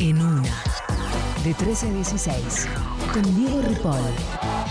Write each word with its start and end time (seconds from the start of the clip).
En 0.00 0.20
una. 0.20 0.62
De 1.44 1.54
13 1.54 1.88
a 1.88 1.92
16. 1.92 2.68
Con 3.12 3.36
Diego 3.36 3.62
Ripoll. 3.62 4.67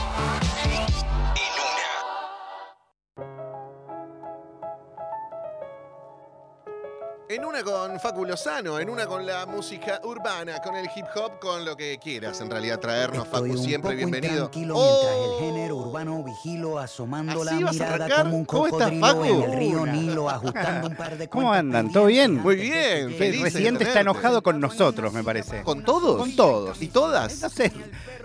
Con 7.97 8.11
Facu 8.11 8.25
Lozano, 8.25 8.79
en 8.79 8.89
una 8.89 9.07
con 9.07 9.25
la 9.25 9.47
música 9.47 9.99
urbana, 10.03 10.61
con 10.61 10.75
el 10.75 10.85
hip 10.95 11.05
hop, 11.15 11.39
con 11.39 11.65
lo 11.65 11.75
que 11.75 11.97
quieras. 11.97 12.39
En 12.41 12.51
realidad, 12.51 12.79
traernos, 12.79 13.25
Estoy 13.25 13.49
Facu, 13.49 13.59
un 13.59 13.65
siempre 13.65 13.91
poco 13.91 13.97
bienvenido. 13.97 14.51
¡Oh! 14.73 15.01
mientras 15.01 15.15
el 15.15 15.39
género 15.39 15.75
urbano 15.77 16.23
vigilo 16.23 16.77
asomando 16.77 17.41
¿Así 17.41 17.63
la 17.63 17.71
mirada 17.71 18.23
como 18.23 18.37
un 18.37 18.45
¿Cómo 18.45 18.67
estás, 18.67 18.91
en 18.91 19.03
el 19.03 19.53
río 19.53 19.85
Nilo 19.87 20.29
ajustando 20.29 20.89
un 20.89 20.95
par 20.95 21.17
de 21.17 21.27
¿Cómo 21.27 21.51
andan? 21.51 21.91
¿Todo 21.91 22.05
bien? 22.05 22.35
Muy 22.35 22.57
bien, 22.57 23.15
feliz 23.15 23.19
el 23.19 23.37
de 23.37 23.43
Residente 23.43 23.83
está 23.85 24.01
enojado 24.01 24.43
con 24.43 24.59
nosotros, 24.59 25.11
me 25.11 25.23
parece. 25.23 25.63
¿Con 25.63 25.83
todos? 25.83 26.17
Con 26.17 26.35
todos. 26.35 26.79
¿Y 26.81 26.89
todas? 26.89 27.41
No 27.41 27.49
sé, 27.49 27.71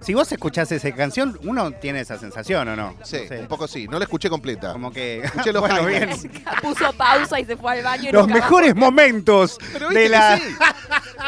si 0.03 0.15
vos 0.15 0.31
escuchás 0.33 0.71
esa 0.73 0.93
canción, 0.93 1.39
uno 1.45 1.73
tiene 1.73 2.01
esa 2.01 2.19
sensación 2.19 2.69
o 2.69 2.77
no. 2.77 2.97
Sí, 3.03 3.19
No 3.23 3.29
sé, 3.29 3.39
un 3.41 3.47
poco 3.49 3.67
sí. 3.69 3.87
No 3.89 3.99
la 3.99 4.05
escuché 4.05 4.29
completa. 4.29 4.73
Como 4.73 4.93
que. 4.93 5.21
Escuché 5.25 5.53
los 5.53 5.61
bueno, 5.69 5.87
bien. 5.87 6.11
Puso 6.63 6.93
pausa 6.93 7.39
y 7.41 7.45
se 7.45 7.57
fue 7.57 7.73
al 7.73 7.83
baño. 7.83 8.09
y 8.09 8.13
Los 8.13 8.23
nunca 8.27 8.35
mejores 8.41 8.75
momentos 8.75 9.59
Pero 9.73 9.89
viste 9.89 10.03
de 10.05 10.09
la. 10.09 10.39
que 10.39 10.45
sí. 10.49 10.57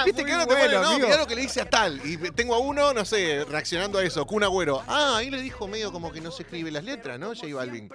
Viste 0.04 0.22
Muy 0.22 0.30
que 0.30 0.32
ahora 0.32 0.46
te 0.46 0.54
bueno, 0.54 0.64
ponen, 0.66 0.80
no, 0.82 0.88
amigo. 0.88 1.06
mirá 1.06 1.18
lo 1.18 1.26
que 1.26 1.34
le 1.36 1.42
dice 1.42 1.60
a 1.60 1.70
tal. 1.70 2.00
Y 2.04 2.16
tengo 2.32 2.54
a 2.54 2.58
uno, 2.58 2.92
no 2.92 3.04
sé, 3.04 3.44
reaccionando 3.48 3.98
a 3.98 4.04
eso, 4.04 4.26
Kun 4.26 4.42
Agüero. 4.42 4.82
Ah, 4.88 5.16
ahí 5.18 5.30
le 5.30 5.40
dijo 5.40 5.68
medio 5.68 5.92
como 5.92 6.10
que 6.12 6.20
no 6.20 6.30
se 6.30 6.42
escribe 6.42 6.70
las 6.70 6.84
letras, 6.84 7.18
¿no? 7.18 7.28
J 7.28 7.54
Balvin. 7.54 7.88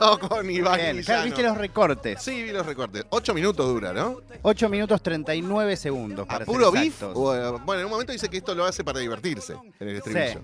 O 0.00 0.18
con 0.18 0.48
Iván 0.50 0.76
Bien, 0.78 1.02
claro, 1.02 1.24
viste 1.24 1.42
los 1.42 1.56
recortes. 1.58 2.22
Sí, 2.22 2.42
vi 2.42 2.52
los 2.52 2.64
recortes. 2.64 3.04
Ocho 3.10 3.34
minutos 3.34 3.66
dura, 3.66 3.92
¿no? 3.92 4.20
8 4.42 4.68
minutos 4.68 5.02
39 5.02 5.76
segundos. 5.76 6.24
¿A 6.28 6.28
Para 6.28 6.44
puro 6.44 6.70
ser 6.70 6.80
beef? 6.80 6.94
exactos. 6.94 7.16
O, 7.16 7.34
eh, 7.34 7.60
bueno, 7.64 7.80
en 7.80 7.86
un 7.86 7.90
momento 7.92 8.12
dice 8.12 8.28
que 8.28 8.36
esto 8.38 8.54
lo 8.54 8.64
hace 8.64 8.84
para 8.84 9.00
divertirse 9.00 9.47
en 9.54 9.88
el 9.88 9.96
estribillo. 9.96 10.40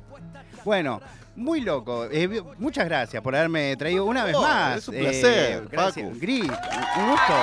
Bueno, 0.64 1.00
muy 1.36 1.60
loco. 1.60 2.06
Eh, 2.10 2.42
muchas 2.58 2.84
gracias 2.86 3.22
por 3.22 3.34
haberme 3.34 3.77
traído 3.77 4.05
una 4.05 4.24
vez 4.24 4.34
Oh, 4.36 4.42
más. 4.42 4.78
es 4.78 4.88
un 4.88 4.94
placer, 4.97 5.69
gracias. 5.70 6.06
Facu. 6.06 6.19
Gris, 6.20 6.42
un 6.42 7.10
gusto. 7.10 7.34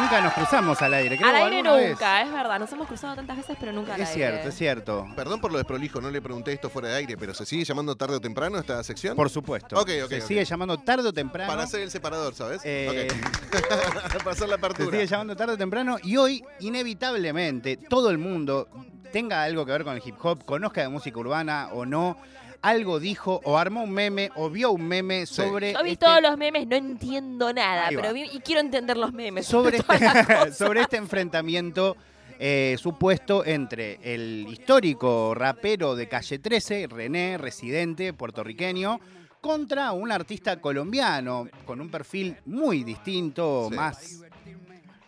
Nunca 0.00 0.20
nos 0.22 0.32
cruzamos 0.34 0.80
al 0.82 0.94
aire. 0.94 1.16
creo, 1.16 1.28
Al 1.28 1.36
aire 1.52 1.62
vez. 1.70 1.90
nunca, 1.90 2.22
es 2.22 2.32
verdad. 2.32 2.58
Nos 2.60 2.72
hemos 2.72 2.86
cruzado 2.86 3.16
tantas 3.16 3.36
veces, 3.36 3.56
pero 3.58 3.72
nunca 3.72 3.94
al 3.94 4.00
Es 4.00 4.08
aire. 4.10 4.20
cierto, 4.30 4.48
es 4.48 4.54
cierto. 4.54 5.06
Perdón 5.16 5.40
por 5.40 5.50
lo 5.52 5.58
desprolijo, 5.58 6.00
no 6.00 6.10
le 6.10 6.22
pregunté 6.22 6.52
esto 6.52 6.70
fuera 6.70 6.88
de 6.88 6.94
aire, 6.96 7.16
pero 7.16 7.34
¿se 7.34 7.44
sigue 7.44 7.64
llamando 7.64 7.96
tarde 7.96 8.16
o 8.16 8.20
temprano 8.20 8.58
esta 8.58 8.82
sección? 8.84 9.16
Por 9.16 9.28
supuesto. 9.30 9.76
Ok, 9.78 9.90
ok, 10.04 10.10
Se 10.10 10.20
sigue 10.22 10.44
llamando 10.44 10.78
tarde 10.78 11.08
o 11.08 11.12
temprano. 11.12 11.50
Para 11.50 11.64
hacer 11.64 11.80
el 11.82 11.90
separador, 11.90 12.34
¿sabes? 12.34 12.62
Eh, 12.64 13.08
Ok. 13.10 13.20
para 14.18 14.30
hacer 14.30 14.48
la 14.48 14.54
Se 14.56 14.64
apertura. 14.66 14.90
sigue 14.92 15.06
llamando 15.06 15.36
tarde 15.36 15.54
o 15.54 15.58
temprano 15.58 15.96
y 16.02 16.16
hoy, 16.16 16.42
inevitablemente, 16.60 17.76
todo 17.76 18.10
el 18.10 18.18
mundo 18.18 18.68
tenga 19.10 19.42
algo 19.42 19.64
que 19.66 19.72
ver 19.72 19.84
con 19.84 19.94
el 19.96 20.02
hip 20.04 20.16
hop, 20.22 20.44
conozca 20.44 20.80
de 20.82 20.88
música 20.88 21.18
urbana 21.18 21.68
o 21.72 21.84
no, 21.86 22.16
algo 22.62 23.00
dijo 23.00 23.40
o 23.44 23.56
armó 23.58 23.82
un 23.84 23.90
meme 23.90 24.30
o 24.36 24.50
vio 24.50 24.70
un 24.72 24.86
meme 24.86 25.24
Sí. 25.26 25.34
sobre. 25.34 25.72
Yo 25.72 25.82
vi 25.82 25.92
este- 25.92 26.04
todos 26.06 26.20
los 26.22 26.36
memes, 26.36 26.66
no 26.66 26.76
entiendo 26.76 27.52
nada, 27.52 27.88
pero 27.88 28.12
vi- 28.12 28.28
y 28.32 28.40
quiero 28.40 28.60
entender 28.60 28.96
los 28.96 29.12
memes. 29.12 29.46
sobre 29.46 29.78
este, 29.78 30.52
sobre 30.52 30.80
este 30.82 30.96
enfrentamiento 30.98 31.96
eh, 32.42 32.76
supuesto 32.78 33.44
entre 33.44 33.98
el 34.02 34.46
histórico 34.48 35.34
rapero 35.34 35.94
de 35.94 36.08
Calle 36.08 36.38
13, 36.38 36.86
René, 36.88 37.36
residente 37.36 38.12
puertorriqueño, 38.14 38.98
contra 39.42 39.92
un 39.92 40.10
artista 40.12 40.58
colombiano 40.60 41.48
con 41.66 41.80
un 41.82 41.90
perfil 41.90 42.36
muy 42.46 42.82
distinto, 42.84 43.68
Sí. 43.70 43.76
más 43.76 44.20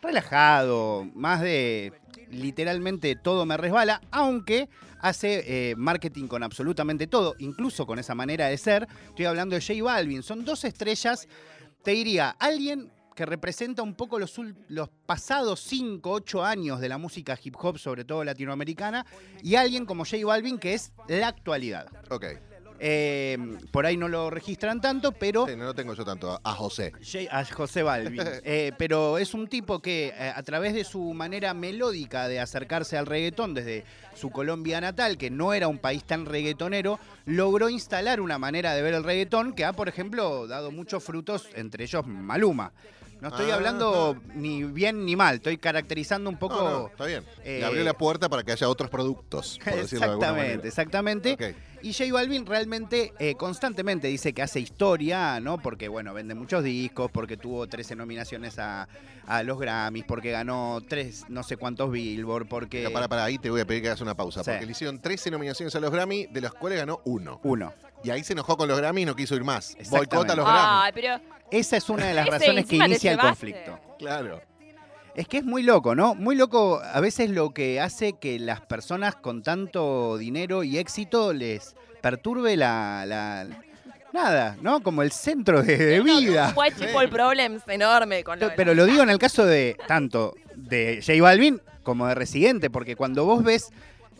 relajado, 0.02 1.06
más 1.14 1.40
de 1.40 1.92
literalmente 2.32 3.14
todo 3.16 3.46
me 3.46 3.56
resbala, 3.56 4.00
aunque 4.10 4.68
hace 5.00 5.70
eh, 5.70 5.76
marketing 5.76 6.26
con 6.26 6.42
absolutamente 6.42 7.06
todo, 7.06 7.34
incluso 7.38 7.86
con 7.86 7.98
esa 7.98 8.14
manera 8.14 8.48
de 8.48 8.58
ser. 8.58 8.86
Estoy 9.08 9.26
hablando 9.26 9.54
de 9.54 9.62
J 9.62 9.82
Balvin, 9.82 10.22
son 10.22 10.44
dos 10.44 10.64
estrellas, 10.64 11.28
te 11.82 11.92
diría, 11.92 12.30
alguien 12.38 12.90
que 13.14 13.26
representa 13.26 13.82
un 13.82 13.94
poco 13.94 14.18
los, 14.18 14.34
los 14.68 14.88
pasados 15.06 15.60
5, 15.60 16.10
8 16.10 16.44
años 16.44 16.80
de 16.80 16.88
la 16.88 16.98
música 16.98 17.38
hip 17.42 17.56
hop, 17.58 17.78
sobre 17.78 18.04
todo 18.04 18.24
latinoamericana, 18.24 19.04
y 19.42 19.56
alguien 19.56 19.84
como 19.84 20.04
J 20.04 20.24
Balvin 20.24 20.58
que 20.58 20.74
es 20.74 20.92
la 21.08 21.28
actualidad. 21.28 21.88
Ok. 22.10 22.26
Eh, 22.84 23.38
por 23.70 23.86
ahí 23.86 23.96
no 23.96 24.08
lo 24.08 24.28
registran 24.28 24.80
tanto, 24.80 25.12
pero 25.12 25.46
Sí, 25.46 25.54
no 25.54 25.66
lo 25.66 25.74
tengo 25.74 25.94
yo 25.94 26.04
tanto. 26.04 26.40
A 26.42 26.52
José. 26.52 26.92
A 27.30 27.44
José 27.44 27.84
Balvin. 27.84 28.20
Eh, 28.44 28.72
pero 28.76 29.18
es 29.18 29.34
un 29.34 29.46
tipo 29.46 29.80
que 29.80 30.08
eh, 30.08 30.32
a 30.34 30.42
través 30.42 30.74
de 30.74 30.82
su 30.82 31.12
manera 31.14 31.54
melódica 31.54 32.26
de 32.26 32.40
acercarse 32.40 32.98
al 32.98 33.06
reggaetón 33.06 33.54
desde 33.54 33.84
su 34.14 34.30
Colombia 34.30 34.80
natal, 34.80 35.16
que 35.16 35.30
no 35.30 35.52
era 35.52 35.68
un 35.68 35.78
país 35.78 36.02
tan 36.02 36.26
reggaetonero, 36.26 36.98
logró 37.24 37.68
instalar 37.68 38.20
una 38.20 38.38
manera 38.38 38.74
de 38.74 38.82
ver 38.82 38.94
el 38.94 39.04
reggaetón 39.04 39.52
que 39.52 39.64
ha, 39.64 39.72
por 39.72 39.88
ejemplo, 39.88 40.48
dado 40.48 40.72
muchos 40.72 41.04
frutos, 41.04 41.48
entre 41.54 41.84
ellos 41.84 42.04
Maluma. 42.06 42.72
No 43.22 43.28
estoy 43.28 43.50
Ah. 43.50 43.54
hablando 43.54 44.16
ni 44.34 44.64
bien 44.64 45.06
ni 45.06 45.14
mal, 45.14 45.36
estoy 45.36 45.56
caracterizando 45.56 46.28
un 46.28 46.36
poco... 46.36 46.56
No, 46.56 46.70
no, 46.70 46.86
está 46.88 47.06
bien. 47.06 47.24
eh, 47.44 47.58
Le 47.60 47.64
abrió 47.66 47.84
la 47.84 47.94
puerta 47.96 48.28
para 48.28 48.42
que 48.42 48.50
haya 48.50 48.68
otros 48.68 48.90
productos, 48.90 49.60
por 49.64 49.74
de 49.74 49.80
Exactamente, 49.82 50.68
exactamente. 50.68 51.54
Y 51.82 51.92
J 51.92 52.12
Balvin 52.12 52.46
realmente 52.46 53.12
eh, 53.18 53.34
constantemente 53.36 54.06
dice 54.08 54.32
que 54.32 54.42
hace 54.42 54.58
historia, 54.60 55.38
¿no? 55.40 55.58
Porque, 55.58 55.86
bueno, 55.88 56.12
vende 56.14 56.34
muchos 56.34 56.62
discos, 56.64 57.10
porque 57.12 57.36
tuvo 57.36 57.66
13 57.68 57.94
nominaciones 57.96 58.58
a, 58.58 58.88
a 59.26 59.42
los 59.44 59.58
Grammys, 59.58 60.04
porque 60.04 60.30
ganó 60.32 60.80
tres, 60.88 61.24
no 61.28 61.42
sé 61.44 61.56
cuántos 61.56 61.90
Billboard, 61.92 62.46
porque... 62.48 62.78
Pero 62.82 62.92
para, 62.92 63.08
para 63.08 63.24
ahí 63.24 63.38
te 63.38 63.50
voy 63.50 63.60
a 63.60 63.64
pedir 63.66 63.82
que 63.82 63.88
hagas 63.88 64.00
una 64.00 64.14
pausa. 64.16 64.42
Sí. 64.44 64.50
Porque 64.50 64.66
le 64.66 64.72
hicieron 64.72 65.00
13 65.00 65.30
nominaciones 65.30 65.74
a 65.76 65.80
los 65.80 65.90
Grammy, 65.92 66.26
de 66.26 66.40
las 66.40 66.52
cuales 66.54 66.78
ganó 66.78 67.00
uno. 67.04 67.40
Uno. 67.44 67.72
Y 68.04 68.10
ahí 68.10 68.24
se 68.24 68.32
enojó 68.32 68.56
con 68.56 68.68
los 68.68 68.78
Grammy 68.78 69.02
y 69.02 69.04
no 69.04 69.14
quiso 69.16 69.34
ir 69.34 69.44
más. 69.44 69.76
Boicota 69.90 70.32
a 70.32 70.36
los 70.36 70.44
Grammy. 70.44 70.60
Ay, 70.84 70.92
pero 70.94 71.20
Esa 71.50 71.76
es 71.76 71.88
una 71.88 72.06
de 72.06 72.14
las 72.14 72.26
Ese, 72.26 72.38
razones 72.38 72.54
que 72.54 72.60
encima 72.76 72.84
te 72.84 72.90
inicia 72.90 73.10
el 73.12 73.16
llevaste. 73.18 73.30
conflicto. 73.52 73.78
Claro. 73.98 74.40
Es 75.14 75.28
que 75.28 75.38
es 75.38 75.44
muy 75.44 75.62
loco, 75.62 75.94
¿no? 75.94 76.14
Muy 76.14 76.34
loco 76.36 76.80
a 76.82 76.98
veces 77.00 77.28
lo 77.30 77.50
que 77.50 77.80
hace 77.80 78.14
que 78.14 78.38
las 78.38 78.60
personas 78.62 79.14
con 79.14 79.42
tanto 79.42 80.16
dinero 80.16 80.64
y 80.64 80.78
éxito 80.78 81.32
les 81.32 81.76
perturbe 82.00 82.56
la... 82.56 83.04
la- 83.06 83.46
nada, 84.12 84.56
¿no? 84.60 84.82
Como 84.82 85.02
el 85.02 85.10
centro 85.12 85.62
de, 85.62 85.76
de 85.78 86.00
vida. 86.00 86.52
White 86.56 86.76
People 86.78 87.08
Problems 87.08 87.62
enorme 87.66 88.22
con 88.24 88.38
lo 88.40 88.48
de 88.50 88.54
Pero 88.56 88.74
lo 88.74 88.84
digo 88.84 89.02
en 89.02 89.08
el 89.10 89.18
caso 89.18 89.44
de 89.46 89.76
tanto 89.86 90.34
de 90.54 91.02
J 91.06 91.22
Balvin 91.22 91.60
como 91.82 92.06
de 92.06 92.14
Residente, 92.14 92.68
porque 92.70 92.94
cuando 92.94 93.24
vos 93.24 93.42
ves, 93.42 93.70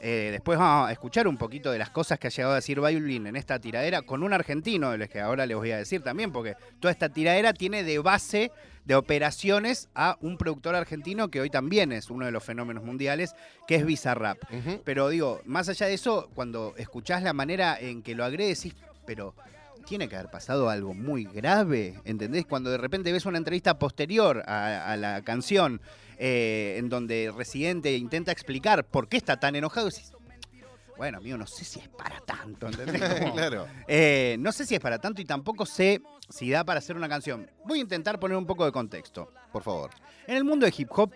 eh, 0.04 0.30
después 0.32 0.58
vamos 0.58 0.88
a 0.88 0.92
escuchar 0.92 1.28
un 1.28 1.36
poquito 1.36 1.70
de 1.70 1.78
las 1.78 1.90
cosas 1.90 2.18
que 2.18 2.26
ha 2.26 2.30
llegado 2.30 2.54
a 2.54 2.56
decir 2.56 2.80
Balvin 2.80 3.28
en 3.28 3.36
esta 3.36 3.60
tiradera 3.60 4.02
con 4.02 4.24
un 4.24 4.32
argentino, 4.32 4.90
de 4.90 4.98
los 4.98 5.08
que 5.08 5.20
ahora 5.20 5.46
les 5.46 5.56
voy 5.56 5.70
a 5.70 5.76
decir 5.76 6.02
también, 6.02 6.32
porque 6.32 6.56
toda 6.80 6.90
esta 6.90 7.08
tiradera 7.08 7.52
tiene 7.52 7.84
de 7.84 8.00
base 8.00 8.50
de 8.84 8.96
operaciones 8.96 9.88
a 9.94 10.18
un 10.20 10.38
productor 10.38 10.74
argentino 10.74 11.28
que 11.28 11.40
hoy 11.40 11.50
también 11.50 11.92
es 11.92 12.10
uno 12.10 12.26
de 12.26 12.32
los 12.32 12.42
fenómenos 12.42 12.82
mundiales, 12.82 13.36
que 13.68 13.76
es 13.76 13.86
Bizarrap. 13.86 14.38
Pero 14.84 15.08
digo, 15.08 15.40
más 15.44 15.68
allá 15.68 15.86
de 15.86 15.94
eso, 15.94 16.28
cuando 16.34 16.74
escuchás 16.76 17.22
la 17.22 17.32
manera 17.32 17.78
en 17.78 18.02
que 18.02 18.16
lo 18.16 18.24
agrede, 18.24 18.48
decís, 18.48 18.74
pero 19.06 19.36
tiene 19.86 20.08
que 20.08 20.16
haber 20.16 20.32
pasado 20.32 20.68
algo 20.68 20.94
muy 20.94 21.26
grave, 21.26 21.94
¿entendés? 22.04 22.44
Cuando 22.46 22.70
de 22.70 22.78
repente 22.78 23.12
ves 23.12 23.24
una 23.24 23.38
entrevista 23.38 23.78
posterior 23.78 24.42
a, 24.46 24.90
a 24.90 24.96
la 24.96 25.22
canción, 25.22 25.80
eh, 26.24 26.76
en 26.78 26.88
donde 26.88 27.32
Residente 27.36 27.96
intenta 27.96 28.30
explicar 28.30 28.84
por 28.84 29.08
qué 29.08 29.16
está 29.16 29.40
tan 29.40 29.56
enojado, 29.56 29.88
decís, 29.88 30.12
bueno, 30.96 31.18
amigo, 31.18 31.36
no 31.36 31.48
sé 31.48 31.64
si 31.64 31.80
es 31.80 31.88
para 31.88 32.20
tanto, 32.20 32.68
¿entendés? 32.68 33.02
Como, 33.18 33.34
claro. 33.34 33.66
eh, 33.88 34.36
no 34.38 34.52
sé 34.52 34.64
si 34.64 34.76
es 34.76 34.80
para 34.80 35.00
tanto 35.00 35.20
y 35.20 35.24
tampoco 35.24 35.66
sé 35.66 36.00
si 36.28 36.48
da 36.48 36.62
para 36.62 36.78
hacer 36.78 36.94
una 36.94 37.08
canción. 37.08 37.50
Voy 37.64 37.80
a 37.80 37.82
intentar 37.82 38.20
poner 38.20 38.36
un 38.36 38.46
poco 38.46 38.64
de 38.64 38.70
contexto. 38.70 39.32
Por 39.52 39.64
favor. 39.64 39.90
En 40.28 40.36
el 40.36 40.44
mundo 40.44 40.64
de 40.64 40.72
hip 40.78 40.90
hop, 40.92 41.12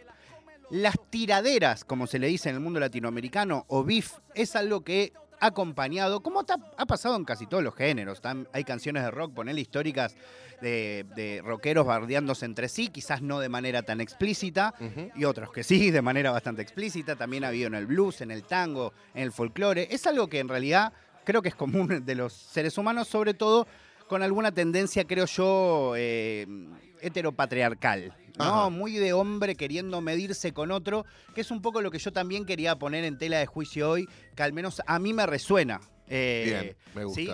las 0.71 0.97
tiraderas, 1.09 1.85
como 1.85 2.09
se 2.09 2.19
le 2.19 2.27
dice 2.27 2.49
en 2.49 2.57
el 2.57 2.61
mundo 2.61 2.81
latinoamericano, 2.81 3.65
o 3.69 3.85
beef, 3.85 4.15
es 4.35 4.57
algo 4.57 4.81
que 4.81 5.13
acompañado, 5.41 6.21
como 6.21 6.45
ha 6.77 6.87
pasado 6.87 7.17
en 7.17 7.25
casi 7.25 7.47
todos 7.47 7.63
los 7.63 7.75
géneros. 7.75 8.21
Hay 8.53 8.65
canciones 8.65 9.03
de 9.03 9.11
rock, 9.11 9.35
ponele 9.35 9.61
históricas, 9.61 10.17
de, 10.61 11.05
de 11.15 11.43
rockeros 11.45 11.87
bardeándose 11.87 12.47
entre 12.47 12.69
sí, 12.69 12.89
quizás 12.89 13.21
no 13.23 13.41
de 13.41 13.49
manera 13.49 13.83
tan 13.83 14.01
explícita, 14.01 14.75
y 15.15 15.25
otros 15.25 15.53
que 15.53 15.63
sí, 15.63 15.91
de 15.91 16.03
manera 16.03 16.31
bastante 16.31 16.63
explícita. 16.63 17.17
También 17.17 17.45
ha 17.45 17.49
habido 17.49 17.67
en 17.69 17.75
el 17.75 17.87
blues, 17.87 18.21
en 18.21 18.31
el 18.31 18.45
tango, 18.45 18.93
en 19.15 19.23
el 19.25 19.33
folclore. 19.33 19.89
Es 19.91 20.07
algo 20.07 20.29
que 20.29 20.39
en 20.39 20.49
realidad 20.49 20.93
creo 21.25 21.43
que 21.43 21.49
es 21.49 21.55
común 21.55 22.05
de 22.05 22.15
los 22.15 22.33
seres 22.33 22.79
humanos, 22.79 23.09
sobre 23.09 23.35
todo 23.35 23.67
con 24.09 24.23
alguna 24.23 24.53
tendencia, 24.53 25.05
creo 25.05 25.27
yo, 25.27 25.95
eh, 25.97 26.47
heteropatriarcal. 27.01 28.15
¿No? 28.39 28.71
Muy 28.71 28.93
de 28.93 29.13
hombre 29.13 29.55
queriendo 29.55 30.01
medirse 30.01 30.53
con 30.53 30.71
otro, 30.71 31.05
que 31.35 31.41
es 31.41 31.51
un 31.51 31.63
poco 31.63 31.83
lo 31.83 31.91
que 31.91 31.99
yo 31.99 32.13
también 32.13 32.45
quería 32.45 32.77
poner 32.77 33.05
en 33.05 33.19
tela 33.19 33.39
de 33.39 33.47
juicio 33.47 33.91
hoy, 33.91 34.09
que 34.35 34.43
al 34.43 34.53
menos 34.53 34.83
a 34.87 34.99
mí 34.99 35.13
me 35.13 35.27
resuena. 35.27 35.81
Eh, 36.09 36.45
Bien, 36.47 36.77
me 36.95 37.05
gusta. 37.05 37.21
¿sí? 37.21 37.31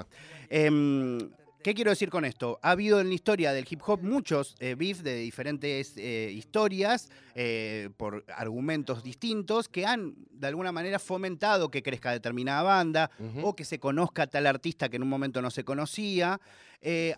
Em, 0.48 1.30
¿Qué 1.62 1.74
quiero 1.74 1.92
decir 1.92 2.10
con 2.10 2.24
esto? 2.24 2.58
Ha 2.60 2.72
habido 2.72 3.00
en 3.00 3.08
la 3.08 3.14
historia 3.14 3.52
del 3.52 3.66
hip 3.70 3.80
hop 3.86 4.02
muchos 4.02 4.56
eh, 4.58 4.74
beef 4.74 5.02
de 5.02 5.14
diferentes 5.14 5.94
eh, 5.96 6.32
historias 6.34 7.08
eh, 7.36 7.88
por 7.96 8.24
argumentos 8.34 9.04
distintos 9.04 9.68
que 9.68 9.86
han 9.86 10.14
de 10.32 10.48
alguna 10.48 10.72
manera 10.72 10.98
fomentado 10.98 11.70
que 11.70 11.84
crezca 11.84 12.10
determinada 12.10 12.62
banda 12.62 13.10
o 13.42 13.54
que 13.54 13.64
se 13.64 13.78
conozca 13.78 14.26
tal 14.26 14.48
artista 14.48 14.88
que 14.88 14.96
en 14.96 15.04
un 15.04 15.08
momento 15.08 15.40
no 15.40 15.52
se 15.52 15.62
conocía. 15.62 16.40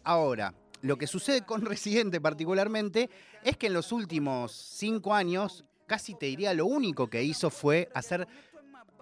Ahora, 0.02 0.52
lo 0.84 0.98
que 0.98 1.06
sucede 1.06 1.42
con 1.42 1.62
Residente 1.64 2.20
particularmente 2.20 3.10
es 3.42 3.56
que 3.56 3.66
en 3.66 3.72
los 3.72 3.90
últimos 3.90 4.52
cinco 4.52 5.14
años, 5.14 5.64
casi 5.86 6.14
te 6.14 6.26
diría 6.26 6.54
lo 6.54 6.66
único 6.66 7.08
que 7.08 7.22
hizo 7.22 7.50
fue 7.50 7.88
hacer 7.94 8.28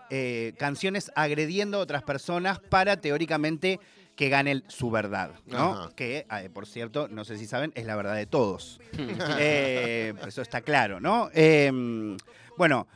eh, 0.08 0.54
canciones 0.58 1.10
agrediendo 1.16 1.78
a 1.78 1.80
otras 1.80 2.02
personas 2.02 2.60
para 2.60 2.96
teóricamente 2.98 3.80
que 4.14 4.28
gane 4.28 4.62
su 4.68 4.90
verdad, 4.90 5.32
¿no? 5.46 5.72
Ajá. 5.72 5.90
Que, 5.96 6.26
eh, 6.30 6.50
por 6.52 6.66
cierto, 6.66 7.08
no 7.08 7.24
sé 7.24 7.38
si 7.38 7.46
saben, 7.46 7.72
es 7.74 7.86
la 7.86 7.96
verdad 7.96 8.14
de 8.14 8.26
todos. 8.26 8.80
Eh, 9.38 10.14
eso 10.26 10.42
está 10.42 10.60
claro, 10.60 11.00
¿no? 11.00 11.30
Eh, 11.34 11.70
bueno, 12.56 12.86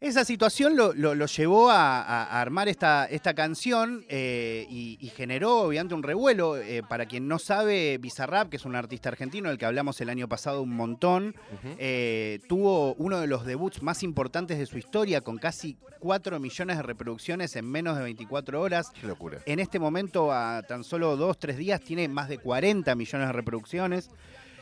esa 0.00 0.24
situación 0.24 0.76
lo, 0.76 0.92
lo- 0.94 1.16
lo 1.16 1.26
llevó 1.26 1.70
a, 1.70 2.40
armar 2.40 2.68
esta, 2.68 3.06
esta 3.06 3.34
canción 3.34 4.04
eh, 4.08 4.64
y, 4.70 4.96
y 5.00 5.08
generó 5.08 5.62
obviamente 5.62 5.94
un 5.94 6.04
revuelo. 6.04 6.56
Eh, 6.56 6.82
para 6.88 7.06
quien 7.06 7.26
no 7.26 7.38
sabe, 7.40 7.98
Bizarrap, 7.98 8.48
que 8.48 8.56
es 8.58 8.64
un 8.64 8.76
artista 8.76 9.08
argentino 9.08 9.48
del 9.48 9.58
que 9.58 9.66
hablamos 9.66 10.00
el 10.00 10.08
año 10.08 10.28
pasado 10.28 10.62
un 10.62 10.76
montón, 10.76 11.34
eh, 11.78 12.38
tuvo 12.48 12.94
uno 12.94 13.18
de 13.20 13.26
los 13.26 13.44
debuts 13.44 13.82
más 13.82 14.02
importantes 14.04 14.58
de 14.58 14.66
su 14.66 14.78
historia, 14.78 15.20
con 15.20 15.36
casi 15.38 15.76
4 15.98 16.38
millones 16.38 16.76
de 16.76 16.82
reproducciones 16.84 17.56
en 17.56 17.68
menos 17.68 17.96
de 17.96 18.04
24 18.04 18.60
horas. 18.60 18.90
Qué 19.00 19.06
locura. 19.08 19.40
En 19.46 19.58
este 19.58 19.80
momento, 19.80 20.32
a 20.32 20.62
tan 20.62 20.84
solo 20.84 21.16
2, 21.16 21.38
3 21.40 21.56
días, 21.56 21.80
tiene 21.80 22.06
más 22.06 22.28
de 22.28 22.38
40 22.38 22.94
millones 22.94 23.26
de 23.26 23.32
reproducciones. 23.32 24.10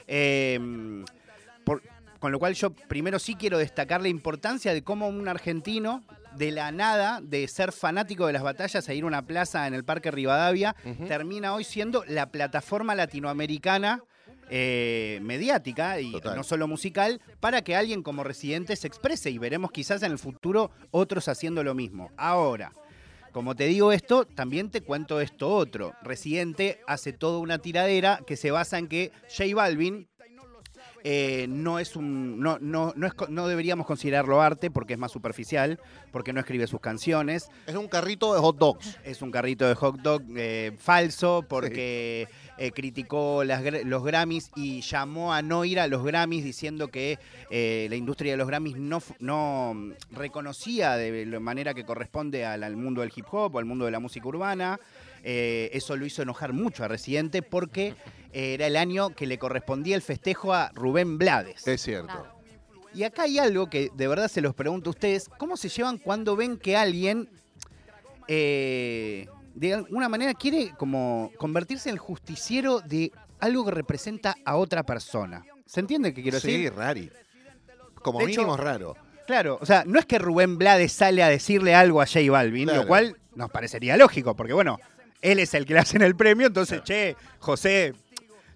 Eh, 0.06 0.58
por- 1.64 1.82
con 2.18 2.32
lo 2.32 2.38
cual 2.38 2.54
yo 2.54 2.70
primero 2.70 3.18
sí 3.18 3.34
quiero 3.34 3.58
destacar 3.58 4.00
la 4.00 4.08
importancia 4.08 4.72
de 4.74 4.82
cómo 4.82 5.08
un 5.08 5.28
argentino, 5.28 6.04
de 6.36 6.50
la 6.50 6.70
nada, 6.70 7.20
de 7.22 7.48
ser 7.48 7.72
fanático 7.72 8.26
de 8.26 8.32
las 8.34 8.42
batallas, 8.42 8.88
a 8.88 8.94
ir 8.94 9.04
a 9.04 9.06
una 9.06 9.26
plaza 9.26 9.66
en 9.66 9.74
el 9.74 9.84
Parque 9.84 10.10
Rivadavia, 10.10 10.76
termina 11.08 11.54
hoy 11.54 11.64
siendo 11.64 12.04
la 12.06 12.30
plataforma 12.30 12.94
latinoamericana 12.94 14.02
eh, 14.48 15.18
mediática 15.22 15.98
y 15.98 16.12
Total. 16.12 16.36
no 16.36 16.44
solo 16.44 16.68
musical 16.68 17.20
para 17.40 17.62
que 17.62 17.74
alguien 17.74 18.04
como 18.04 18.22
residente 18.22 18.76
se 18.76 18.86
exprese 18.86 19.30
y 19.30 19.38
veremos 19.38 19.72
quizás 19.72 20.02
en 20.04 20.12
el 20.12 20.19
futuro 20.19 20.70
otros 20.92 21.26
haciendo 21.28 21.64
lo 21.64 21.74
mismo. 21.74 22.12
Ahora, 22.16 22.72
como 23.32 23.56
te 23.56 23.66
digo 23.66 23.92
esto, 23.92 24.24
también 24.24 24.70
te 24.70 24.82
cuento 24.82 25.20
esto 25.20 25.52
otro. 25.52 25.94
Residente 26.02 26.80
hace 26.86 27.12
toda 27.12 27.38
una 27.38 27.58
tiradera 27.58 28.20
que 28.26 28.36
se 28.36 28.50
basa 28.50 28.78
en 28.78 28.86
que 28.86 29.10
J 29.28 29.54
Balvin 29.54 30.08
eh, 31.08 31.47
no 31.49 31.79
es 31.79 31.94
un. 31.94 32.41
No, 32.41 32.58
no, 32.61 32.93
no, 32.97 33.06
es, 33.06 33.12
no 33.29 33.47
deberíamos 33.47 33.87
considerarlo 33.87 34.43
arte 34.43 34.73
porque 34.73 34.94
es 34.94 34.99
más 34.99 35.12
superficial, 35.12 35.79
porque 36.11 36.32
no 36.32 36.41
escribe 36.41 36.67
sus 36.67 36.81
canciones. 36.81 37.49
Es 37.69 37.76
un 37.76 37.87
carrito 37.87 38.35
de 38.35 38.41
hot 38.41 38.58
dogs. 38.58 38.99
Es 39.05 39.23
un 39.23 39.31
carrito 39.31 39.69
de 39.69 39.76
hot 39.76 40.00
dog 40.00 40.23
eh, 40.37 40.73
falso 40.76 41.44
porque 41.49 42.26
eh, 42.58 42.73
criticó 42.73 43.44
las 43.44 43.62
los 43.85 44.03
Grammys 44.03 44.50
y 44.56 44.81
llamó 44.81 45.32
a 45.32 45.43
no 45.43 45.64
ir 45.64 45.79
a 45.79 45.87
los 45.87 46.03
Grammys 46.03 46.43
diciendo 46.43 46.88
que 46.88 47.20
la 47.50 47.94
industria 47.94 48.32
de 48.32 48.38
los 48.38 48.49
Grammys 48.49 48.76
no, 48.76 49.00
no 49.20 49.93
reconocía 50.11 50.97
de 50.97 51.25
la 51.25 51.38
manera 51.38 51.73
que 51.73 51.85
corresponde 51.85 52.44
al, 52.44 52.64
al 52.64 52.75
mundo 52.75 53.03
del 53.03 53.12
hip 53.14 53.26
hop 53.31 53.55
o 53.55 53.58
al 53.61 53.64
mundo 53.64 53.85
de 53.85 53.93
la 53.93 54.00
música 54.00 54.26
urbana. 54.26 54.81
Eh, 55.29 55.70
eso 55.73 55.97
lo 55.97 56.06
hizo 56.06 56.23
enojar 56.23 56.53
mucho 56.53 56.85
a 56.85 56.88
Residente 56.88 57.43
porque 57.43 57.97
era 58.38 58.66
el 58.66 58.76
año 58.76 59.10
que 59.10 59.26
le 59.26 59.38
correspondía 59.38 59.96
el 59.96 60.02
festejo 60.02 60.52
a 60.52 60.70
Rubén 60.74 61.16
Blades. 61.16 61.66
Es 61.66 61.80
cierto. 61.80 62.08
Claro. 62.08 62.32
Y 62.92 63.04
acá 63.04 63.22
hay 63.22 63.38
algo 63.38 63.70
que 63.70 63.90
de 63.94 64.08
verdad 64.08 64.28
se 64.28 64.42
los 64.42 64.54
pregunto 64.54 64.90
a 64.90 64.92
ustedes. 64.92 65.30
¿Cómo 65.38 65.56
se 65.56 65.70
llevan 65.70 65.96
cuando 65.98 66.36
ven 66.36 66.58
que 66.58 66.76
alguien, 66.76 67.30
eh, 68.28 69.26
de 69.54 69.74
alguna 69.74 70.08
manera, 70.08 70.34
quiere 70.34 70.72
como 70.76 71.30
convertirse 71.38 71.88
en 71.88 71.94
el 71.94 71.98
justiciero 71.98 72.80
de 72.80 73.12
algo 73.40 73.64
que 73.64 73.70
representa 73.70 74.34
a 74.44 74.56
otra 74.56 74.82
persona? 74.82 75.44
¿Se 75.64 75.80
entiende 75.80 76.12
qué 76.14 76.22
quiero 76.22 76.38
sí, 76.40 76.52
decir? 76.52 76.74
rari. 76.74 77.10
Como 78.02 78.20
De 78.20 78.26
mínimo 78.26 78.56
raro. 78.56 78.96
Claro, 79.26 79.58
o 79.60 79.66
sea, 79.66 79.82
no 79.84 79.98
es 79.98 80.06
que 80.06 80.18
Rubén 80.18 80.56
Blades 80.56 80.92
sale 80.92 81.22
a 81.22 81.28
decirle 81.28 81.74
algo 81.74 82.00
a 82.00 82.06
J 82.06 82.30
Balvin, 82.30 82.64
Claro. 82.66 82.82
lo 82.82 82.86
cual 82.88 83.16
nos 83.34 83.50
parecería 83.50 83.96
lógico, 83.96 84.36
porque 84.36 84.52
bueno, 84.52 84.78
él 85.20 85.40
es 85.40 85.52
el 85.54 85.66
que 85.66 85.74
le 85.74 85.80
hacen 85.80 86.02
el 86.02 86.14
premio, 86.14 86.46
entonces, 86.46 86.82
che, 86.84 87.16
José, 87.40 87.92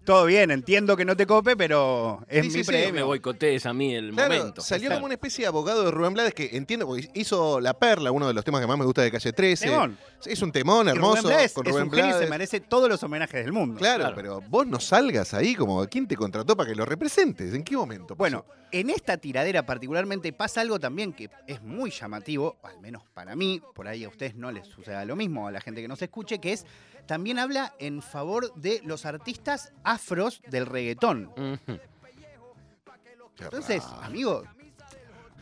todo 0.04 0.24
bien, 0.26 0.50
entiendo 0.50 0.96
que 0.96 1.04
no 1.04 1.16
te 1.16 1.26
cope, 1.26 1.56
pero 1.56 2.24
es 2.28 2.42
Sí, 2.42 2.48
mi 2.48 2.52
sí, 2.54 2.64
sí, 2.64 2.70
premio. 2.70 2.92
me 2.94 3.02
boicotees 3.02 3.66
a 3.66 3.72
mí 3.72 3.94
el 3.94 4.10
Claro, 4.12 4.34
momento. 4.34 4.60
salió 4.62 4.86
Claro. 4.88 4.96
como 4.96 5.06
una 5.06 5.14
especie 5.14 5.42
de 5.44 5.48
abogado 5.48 5.84
de 5.84 5.90
Rubén 5.90 6.14
Blades 6.14 6.34
que 6.34 6.50
entiendo, 6.56 6.86
porque 6.86 7.08
hizo 7.14 7.60
La 7.60 7.74
Perla, 7.74 8.10
uno 8.10 8.26
de 8.26 8.34
los 8.34 8.44
temas 8.44 8.60
que 8.60 8.66
más 8.66 8.78
me 8.78 8.84
gusta 8.84 9.02
de 9.02 9.10
Calle 9.12 9.32
13. 9.32 9.66
Temón. 9.66 9.98
Es 10.26 10.42
un 10.42 10.52
temón 10.52 10.88
hermoso 10.88 11.22
Rubén 11.22 11.34
Blades 11.36 11.52
con 11.52 11.66
es 11.66 11.72
Rubén 11.72 11.84
un 11.84 11.90
genio 11.92 12.04
y 12.06 12.08
se 12.10 12.16
Blades. 12.16 12.30
merece 12.30 12.60
todos 12.60 12.88
los 12.88 13.02
homenajes 13.02 13.44
del 13.44 13.52
mundo. 13.52 13.78
Claro, 13.78 14.00
Claro. 14.00 14.16
pero 14.16 14.40
vos 14.48 14.66
no 14.66 14.80
salgas 14.80 15.32
ahí 15.34 15.54
como 15.54 15.86
quién 15.86 16.06
te 16.08 16.16
contrató 16.16 16.56
para 16.56 16.68
que 16.70 16.74
lo 16.76 16.84
representes. 16.84 17.54
¿En 17.54 17.62
qué 17.62 17.76
momento? 17.76 18.08
pasó? 18.08 18.16
Bueno, 18.18 18.44
en 18.72 18.90
esta 18.90 19.16
tiradera 19.16 19.64
particularmente 19.66 20.32
pasa 20.32 20.60
algo 20.60 20.78
también 20.80 21.12
que 21.12 21.28
es 21.46 21.62
muy 21.62 21.90
llamativo, 21.90 22.56
al 22.62 22.80
menos 22.80 23.02
para 23.14 23.34
mí, 23.36 23.60
por 23.74 23.86
ahí 23.88 24.04
a 24.04 24.08
ustedes 24.08 24.34
no 24.34 24.50
les 24.52 24.66
suceda 24.66 25.04
lo 25.04 25.16
mismo, 25.16 25.46
a 25.48 25.50
la 25.52 25.60
gente 25.60 25.80
que 25.82 25.88
nos 25.88 26.00
escuche, 26.02 26.38
que 26.38 26.52
es, 26.52 26.64
también 27.06 27.38
habla 27.38 27.74
en 27.78 28.02
favor 28.02 28.52
de 28.54 28.80
los 28.84 29.06
artistas 29.06 29.72
afros 29.84 30.42
del 30.48 30.66
reggaetón. 30.66 31.32
Entonces, 33.38 33.82
amigo, 34.02 34.44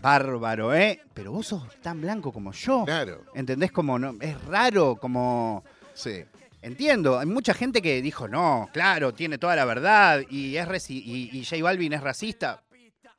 bárbaro, 0.01 0.75
¿eh? 0.75 1.01
Pero 1.15 1.33
vos 1.33 1.49
sos 1.49 1.65
tan 1.81 2.01
blanco 2.01 2.33
como 2.33 2.53
yo. 2.53 2.85
Claro, 2.85 3.25
¿Entendés? 3.35 3.73
Como 3.73 3.99
no, 3.99 4.17
es 4.21 4.43
raro, 4.45 4.97
como... 4.97 5.65
sí. 5.95 6.25
Entiendo, 6.61 7.21
hay 7.21 7.27
mucha 7.27 7.55
gente 7.55 7.81
que 7.81 8.03
dijo, 8.03 8.27
no, 8.27 8.69
claro, 8.73 9.15
tiene 9.15 9.39
toda 9.39 9.55
la 9.55 9.65
verdad 9.65 10.23
y, 10.29 10.57
es 10.57 10.91
y, 10.91 11.31
y 11.33 11.45
J 11.45 11.63
Balvin 11.63 11.93
es 11.93 12.01
racista. 12.01 12.65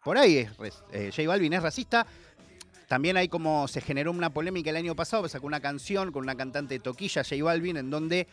Por 0.03 0.17
ahí 0.17 0.37
es, 0.39 0.51
eh, 0.91 1.09
J 1.15 1.27
Balvin 1.27 1.53
es 1.53 1.63
racista. 1.63 2.05
También 2.89 3.17
hay 3.17 3.27
como 3.29 3.67
se 3.67 3.81
generó 3.81 4.09
una 4.11 4.31
polémica 4.31 4.71
el 4.71 4.75
año 4.75 4.95
pasado, 4.95 5.29
sacó 5.29 5.45
una 5.45 5.59
canción 5.59 6.11
con 6.11 6.23
una 6.23 6.33
cantante 6.35 6.73
de 6.73 6.79
toquilla, 6.79 7.23
J 7.23 7.43
Balvin, 7.43 7.77
en 7.77 7.91
donde 7.91 8.27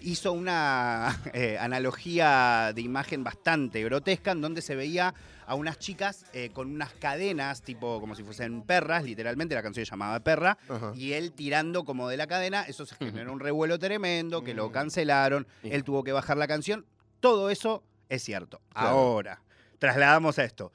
hizo 0.00 0.32
una 0.32 1.20
eh, 1.34 1.58
analogía 1.60 2.72
de 2.74 2.80
imagen 2.80 3.22
bastante 3.22 3.84
grotesca, 3.84 4.32
en 4.32 4.40
donde 4.40 4.62
se 4.62 4.74
veía 4.74 5.14
a 5.46 5.54
unas 5.54 5.78
chicas 5.78 6.24
eh, 6.32 6.48
con 6.54 6.70
unas 6.72 6.94
cadenas, 6.94 7.60
tipo 7.60 8.00
como 8.00 8.14
si 8.14 8.22
fuesen 8.22 8.62
perras, 8.62 9.04
literalmente, 9.04 9.54
la 9.54 9.62
canción 9.62 9.84
se 9.84 9.90
llamaba 9.90 10.18
Perra, 10.20 10.56
Ajá. 10.66 10.92
y 10.94 11.12
él 11.12 11.32
tirando 11.32 11.84
como 11.84 12.08
de 12.08 12.16
la 12.16 12.26
cadena, 12.26 12.62
eso 12.62 12.86
se 12.86 12.94
generó 12.96 13.34
un 13.34 13.40
revuelo 13.40 13.78
tremendo, 13.78 14.42
que 14.42 14.54
lo 14.54 14.70
Mm. 14.70 14.72
cancelaron, 14.72 15.46
él 15.62 15.84
tuvo 15.84 16.02
que 16.02 16.12
bajar 16.12 16.38
la 16.38 16.48
canción, 16.48 16.86
todo 17.20 17.50
eso 17.50 17.82
es 18.08 18.22
cierto. 18.24 18.62
Claro. 18.72 18.88
Ahora, 18.88 19.42
trasladamos 19.78 20.38
a 20.38 20.44
esto. 20.44 20.72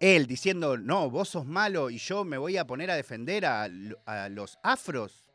Él 0.00 0.26
diciendo, 0.26 0.76
no, 0.78 1.10
vos 1.10 1.28
sos 1.28 1.44
malo 1.46 1.90
y 1.90 1.98
yo 1.98 2.24
me 2.24 2.38
voy 2.38 2.56
a 2.56 2.66
poner 2.66 2.90
a 2.90 2.96
defender 2.96 3.44
a, 3.46 3.68
lo- 3.68 3.98
a 4.06 4.28
los 4.30 4.58
afros. 4.62 5.30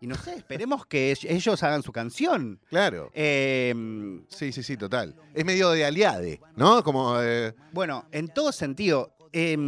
Y 0.00 0.06
no 0.06 0.14
sé, 0.14 0.34
esperemos 0.36 0.86
que 0.86 1.12
ell- 1.12 1.26
ellos 1.28 1.62
hagan 1.62 1.82
su 1.82 1.92
canción. 1.92 2.58
Claro. 2.70 3.10
Eh, 3.12 3.74
Sí, 4.28 4.50
sí, 4.52 4.62
sí, 4.62 4.76
total. 4.78 5.14
Es 5.34 5.44
medio 5.44 5.70
de 5.70 5.84
aliade, 5.84 6.40
¿no? 6.56 6.82
Como. 6.82 7.20
eh, 7.20 7.52
Bueno, 7.72 8.06
en 8.10 8.28
todo 8.28 8.50
sentido, 8.52 9.14
eh, 9.34 9.58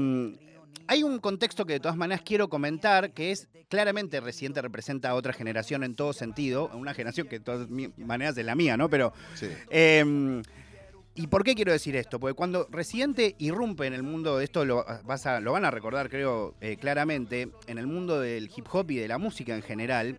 hay 0.89 1.03
un 1.03 1.19
contexto 1.19 1.67
que 1.67 1.75
de 1.75 1.81
todas 1.81 1.99
maneras 1.99 2.23
quiero 2.25 2.49
comentar, 2.49 3.12
que 3.12 3.31
es 3.33 3.49
claramente 3.69 4.21
Residente 4.21 4.62
representa 4.62 5.11
a 5.11 5.15
otra 5.15 5.35
generación 5.35 5.85
en 5.85 5.95
todo 5.95 6.15
sentido, 6.15 6.71
una 6.75 6.95
generación 6.95 7.29
que 7.29 7.39
de 7.39 7.45
todas 7.45 7.69
maneras 7.99 8.37
es 8.39 8.45
la 8.47 8.55
mía, 8.55 8.77
¿no? 8.79 8.89
Pero, 8.89 9.12
sí. 9.35 9.49
¿Y 11.14 11.26
por 11.26 11.45
qué 11.45 11.54
quiero 11.54 11.73
decir 11.73 11.95
esto? 11.97 12.19
Porque 12.19 12.35
cuando 12.35 12.66
Residente 12.71 13.35
irrumpe 13.38 13.87
en 13.87 13.92
el 13.95 14.02
mundo, 14.02 14.40
esto 14.40 14.64
lo, 14.64 14.85
vas 15.04 15.26
a- 15.26 15.40
lo 15.40 15.52
van 15.52 15.64
a 15.64 15.71
recordar 15.71 16.09
creo 16.09 16.54
eh, 16.61 16.76
claramente, 16.78 17.50
en 17.66 17.78
el 17.78 17.87
mundo 17.87 18.21
del 18.21 18.50
hip 18.54 18.66
hop 18.73 18.90
y 18.90 18.97
de 18.97 19.09
la 19.09 19.19
música 19.19 19.54
en 19.54 19.62
general, 19.62 20.19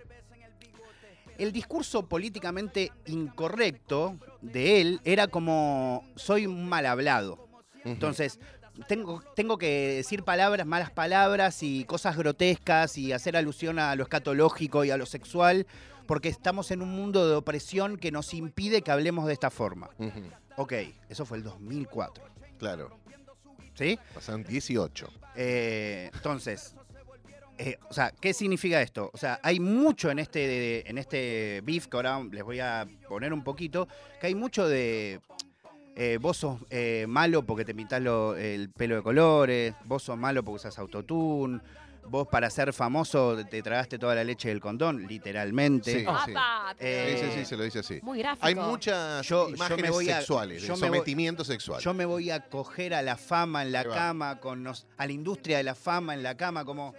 el 1.38 1.52
discurso 1.52 2.08
políticamente 2.08 2.92
incorrecto 3.08 4.18
de 4.42 4.82
él 4.82 5.02
era 5.04 5.28
como, 5.28 6.06
soy 6.16 6.48
mal 6.48 6.86
hablado. 6.86 7.48
Entonces, 7.86 8.40
tengo, 8.88 9.22
tengo 9.36 9.58
que 9.58 9.96
decir 9.96 10.24
palabras, 10.24 10.66
malas 10.68 10.92
palabras 10.92 11.64
y 11.64 11.84
cosas 11.86 12.16
grotescas 12.18 12.98
y 12.98 13.12
hacer 13.14 13.36
alusión 13.36 13.80
a 13.80 13.96
lo 13.96 14.04
escatológico 14.04 14.86
y 14.86 14.92
a 14.92 14.98
lo 14.98 15.06
sexual, 15.06 15.66
porque 16.08 16.30
estamos 16.30 16.72
en 16.72 16.82
un 16.82 16.90
mundo 16.90 17.28
de 17.28 17.36
opresión 17.36 17.98
que 17.98 18.12
nos 18.12 18.34
impide 18.34 18.82
que 18.82 18.92
hablemos 18.92 19.26
de 19.28 19.34
esta 19.34 19.50
forma. 19.50 19.90
Ujú, 19.98 20.22
Ok, 20.58 20.74
eso 21.10 21.26
fue 21.26 21.38
el 21.38 21.44
2004. 21.44 22.24
Claro. 22.60 22.96
¿Sí? 23.74 23.98
Pasaron 24.14 24.44
18. 24.44 25.08
Eh, 25.36 26.10
entonces, 26.14 26.76
Eh, 27.58 27.78
o 27.88 27.94
sea, 27.94 28.12
¿qué 28.20 28.34
significa 28.34 28.82
esto? 28.82 29.12
O 29.14 29.18
sea, 29.18 29.40
hay 29.44 29.60
mucho 29.60 30.10
en 30.10 30.18
este, 30.18 30.90
en 30.90 30.98
este 30.98 31.62
beef, 31.64 31.86
que 31.86 31.98
ahora 31.98 32.20
les 32.32 32.44
voy 32.44 32.60
a 32.60 32.88
poner 33.08 33.32
un 33.32 33.44
poquito, 33.44 33.88
que 34.20 34.26
hay 34.28 34.34
mucho 34.36 34.68
de... 34.68 35.22
eh, 35.96 36.18
vos 36.20 36.38
sos 36.38 36.60
eh, 36.72 37.06
malo 37.08 37.44
porque 37.44 37.64
te 37.64 37.76
pintás 37.76 38.02
lo- 38.02 38.36
el 38.36 38.72
pelo 38.72 38.96
de 38.96 39.04
colores, 39.04 39.76
vos 39.86 40.02
sos 40.02 40.18
malo 40.18 40.44
porque 40.44 40.56
usas 40.56 40.80
autotune, 40.80 41.60
vos 42.08 42.28
para 42.28 42.50
ser 42.50 42.74
famoso 42.74 43.36
te 43.46 43.62
tragaste 43.64 43.98
toda 43.98 44.16
la 44.16 44.24
leche 44.24 44.50
del 44.50 44.60
condón, 44.60 45.06
literalmente. 45.08 46.00
Sí. 46.00 46.06
Papá, 46.06 46.76
Eh, 46.80 47.18
Sí, 47.20 47.26
sí, 47.32 47.40
sí, 47.40 47.46
se 47.46 47.58
lo 47.58 47.64
dice 47.64 47.80
así. 47.80 48.00
Muy 48.02 48.20
gráfico. 48.20 48.46
Hay 48.46 48.56
muchas 48.56 49.26
Yo- 49.28 49.50
yo 49.50 49.56
imágenes 49.56 49.82
me 49.84 49.90
voy 49.90 50.10
a- 50.10 50.18
sexuales, 50.18 50.62
yo 50.62 50.76
de 50.76 50.82
me 50.82 50.90
voy- 50.90 50.98
sometimiento 50.98 51.44
sexual. 51.44 51.82
Yo 51.82 51.94
me 51.94 52.06
voy 52.06 52.30
a 52.32 52.42
coger 52.50 52.94
a 52.94 53.02
la 53.02 53.16
fama 53.18 53.62
en 53.64 53.72
la 53.72 53.84
cama, 53.84 54.40
con 54.40 54.64
nos- 54.64 54.86
a 54.98 55.06
la 55.06 55.12
industria 55.12 55.58
de 55.58 55.64
la 55.64 55.76
fama 55.76 56.14
en 56.14 56.24
la 56.24 56.36
cama, 56.38 56.66
como... 56.66 56.94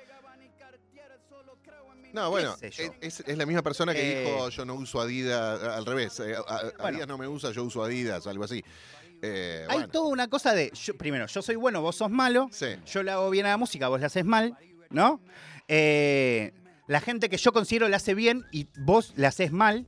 No, 2.12 2.30
bueno, 2.30 2.54
yo? 2.60 2.66
es, 3.00 3.20
es 3.26 3.36
la 3.36 3.44
misma 3.44 3.62
persona 3.62 3.92
que 3.92 4.22
Eh, 4.22 4.24
dijo 4.24 4.48
yo 4.48 4.64
no 4.64 4.74
uso 4.74 5.00
Adidas, 5.00 5.60
al 5.64 5.84
revés, 5.84 6.20
eh, 6.20 6.36
a- 6.36 6.40
a- 6.40 6.62
Bueno. 6.62 6.74
Adidas 6.78 7.08
no 7.08 7.18
me 7.18 7.26
usa, 7.26 7.50
yo 7.50 7.64
uso 7.64 7.82
Adidas, 7.82 8.24
algo 8.28 8.44
así. 8.44 8.62
Eh, 9.20 9.66
Hay 9.68 9.76
bueno, 9.78 9.88
toda 9.90 10.08
una 10.10 10.28
cosa 10.28 10.52
de, 10.54 10.70
yo- 10.74 10.96
primero, 10.96 11.26
yo 11.26 11.42
soy 11.42 11.56
bueno, 11.56 11.82
vos 11.82 11.96
sos 11.96 12.10
malo, 12.10 12.48
Sí. 12.52 12.66
yo 12.86 13.02
le 13.02 13.10
hago 13.10 13.30
bien 13.30 13.46
a 13.46 13.48
la 13.50 13.56
música, 13.56 13.88
vos 13.88 13.98
la 14.00 14.06
haces 14.06 14.24
mal, 14.24 14.56
¿no? 14.94 15.20
Eh, 15.68 16.52
la 16.86 17.00
gente 17.00 17.28
que 17.28 17.36
yo 17.36 17.52
considero 17.52 17.88
la 17.88 17.96
hace 17.96 18.14
bien 18.14 18.44
y 18.52 18.68
vos 18.78 19.12
la 19.16 19.28
haces 19.28 19.52
mal. 19.52 19.86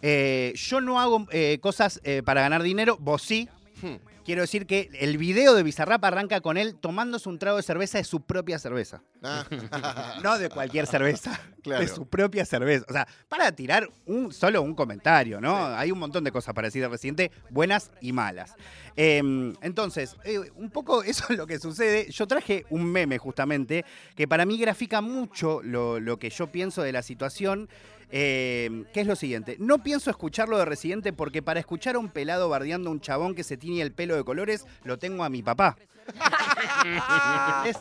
Eh, 0.00 0.52
yo 0.54 0.80
no 0.80 1.00
hago 1.00 1.26
eh, 1.32 1.58
cosas 1.60 2.00
para 2.24 2.42
ganar 2.42 2.62
dinero, 2.62 2.96
vos 3.00 3.22
sí. 3.22 3.48
Hmm. 3.82 3.96
Quiero 4.24 4.42
decir 4.42 4.66
que 4.66 4.90
el 5.00 5.16
video 5.16 5.54
de 5.54 5.62
Bizarrap 5.62 6.04
arranca 6.04 6.40
con 6.42 6.58
él 6.58 6.74
tomándose 6.74 7.28
un 7.30 7.38
trago 7.38 7.56
de 7.56 7.62
cerveza 7.62 7.96
de 7.98 8.04
su 8.04 8.20
propia 8.20 8.58
cerveza. 8.58 9.02
Ah, 9.22 9.44
No 10.22 10.36
de 10.38 10.50
cualquier 10.50 10.86
cerveza, 10.86 11.40
Claro. 11.62 11.80
de 11.80 11.88
su 11.88 12.06
propia 12.06 12.44
cerveza. 12.44 12.84
O 12.88 12.92
sea, 12.92 13.08
para 13.28 13.50
tirar 13.52 13.88
un, 14.06 14.30
solo 14.32 14.60
un 14.60 14.74
comentario, 14.74 15.40
¿no? 15.40 15.66
Hay 15.68 15.90
un 15.92 15.98
montón 15.98 16.24
de 16.24 16.32
cosas 16.32 16.54
para 16.54 16.68
decir 16.68 16.82
de 16.82 16.88
Residente, 16.88 17.30
buenas 17.50 17.90
y 18.02 18.12
malas. 18.12 18.54
Eh, 18.96 19.18
entonces, 19.62 20.16
eh, 20.24 20.38
un 20.56 20.70
poco 20.70 21.02
eso 21.04 21.24
es 21.30 21.38
lo 21.38 21.46
que 21.46 21.58
sucede. 21.58 22.10
Yo 22.10 22.26
traje 22.26 22.66
un 22.68 22.84
meme 22.84 23.16
justamente 23.18 23.84
que 24.14 24.28
para 24.28 24.44
mí 24.44 24.58
grafica 24.58 25.00
mucho 25.00 25.62
lo, 25.62 26.00
lo 26.00 26.18
que 26.18 26.28
yo 26.30 26.48
pienso 26.48 26.82
de 26.82 26.92
la 26.92 27.02
situación. 27.02 27.68
Eh, 28.10 28.84
que 28.92 29.00
es 29.00 29.06
lo 29.06 29.16
siguiente, 29.16 29.56
no 29.58 29.82
pienso 29.82 30.10
escucharlo 30.10 30.58
de 30.58 30.64
Residente 30.64 31.12
porque 31.12 31.42
para 31.42 31.60
escuchar 31.60 31.96
a 31.96 31.98
un 31.98 32.08
pelado 32.08 32.48
bardeando 32.48 32.90
a 32.90 32.92
un 32.92 33.00
chabón 33.00 33.34
que 33.34 33.44
se 33.44 33.56
tiñe 33.56 33.82
el 33.82 33.92
pelo 33.92 34.16
de 34.16 34.24
colores, 34.24 34.66
lo 34.84 34.98
tengo 34.98 35.24
a 35.24 35.28
mi 35.28 35.42
papá. 35.42 35.76
Es-. 37.66 37.76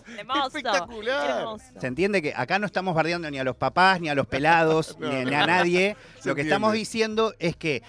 Espectacular. 0.48 1.46
Se 1.79 1.88
entiende 1.88 2.22
que 2.22 2.34
acá 2.36 2.60
no 2.60 2.65
estamos 2.65 2.93
bardeando 2.93 3.29
ni 3.31 3.39
a 3.39 3.43
los 3.43 3.55
papás, 3.55 4.01
ni 4.01 4.10
a 4.10 4.15
los 4.15 4.27
pelados, 4.27 4.98
No, 5.00 5.10
ni, 5.10 5.34
a 5.34 5.46
nadie. 5.46 5.96
Lo 6.24 6.36
que 6.36 6.41
entiende. 6.41 6.41
estamos 6.43 6.74
diciendo 6.74 7.34
es 7.39 7.55
que 7.55 7.84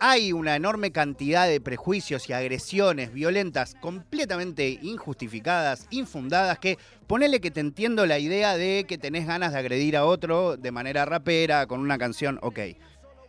hay 0.00 0.32
una 0.32 0.56
enorme 0.56 0.90
cantidad 0.90 1.46
de 1.46 1.60
prejuicios 1.60 2.28
y 2.28 2.32
agresiones 2.32 3.12
violentas 3.12 3.76
completamente 3.80 4.78
injustificadas, 4.82 5.86
infundadas, 5.90 6.58
que 6.58 6.78
ponele 7.06 7.40
que 7.40 7.50
te 7.50 7.60
entiendo 7.60 8.06
la 8.06 8.18
idea 8.18 8.56
de 8.56 8.86
que 8.88 8.96
tenés 8.96 9.26
ganas 9.26 9.52
de 9.52 9.58
agredir 9.58 9.98
a 9.98 10.06
otro 10.06 10.56
de 10.56 10.72
manera 10.72 11.04
rapera, 11.04 11.66
con 11.66 11.80
una 11.80 11.98
canción, 11.98 12.38
ok. 12.42 12.58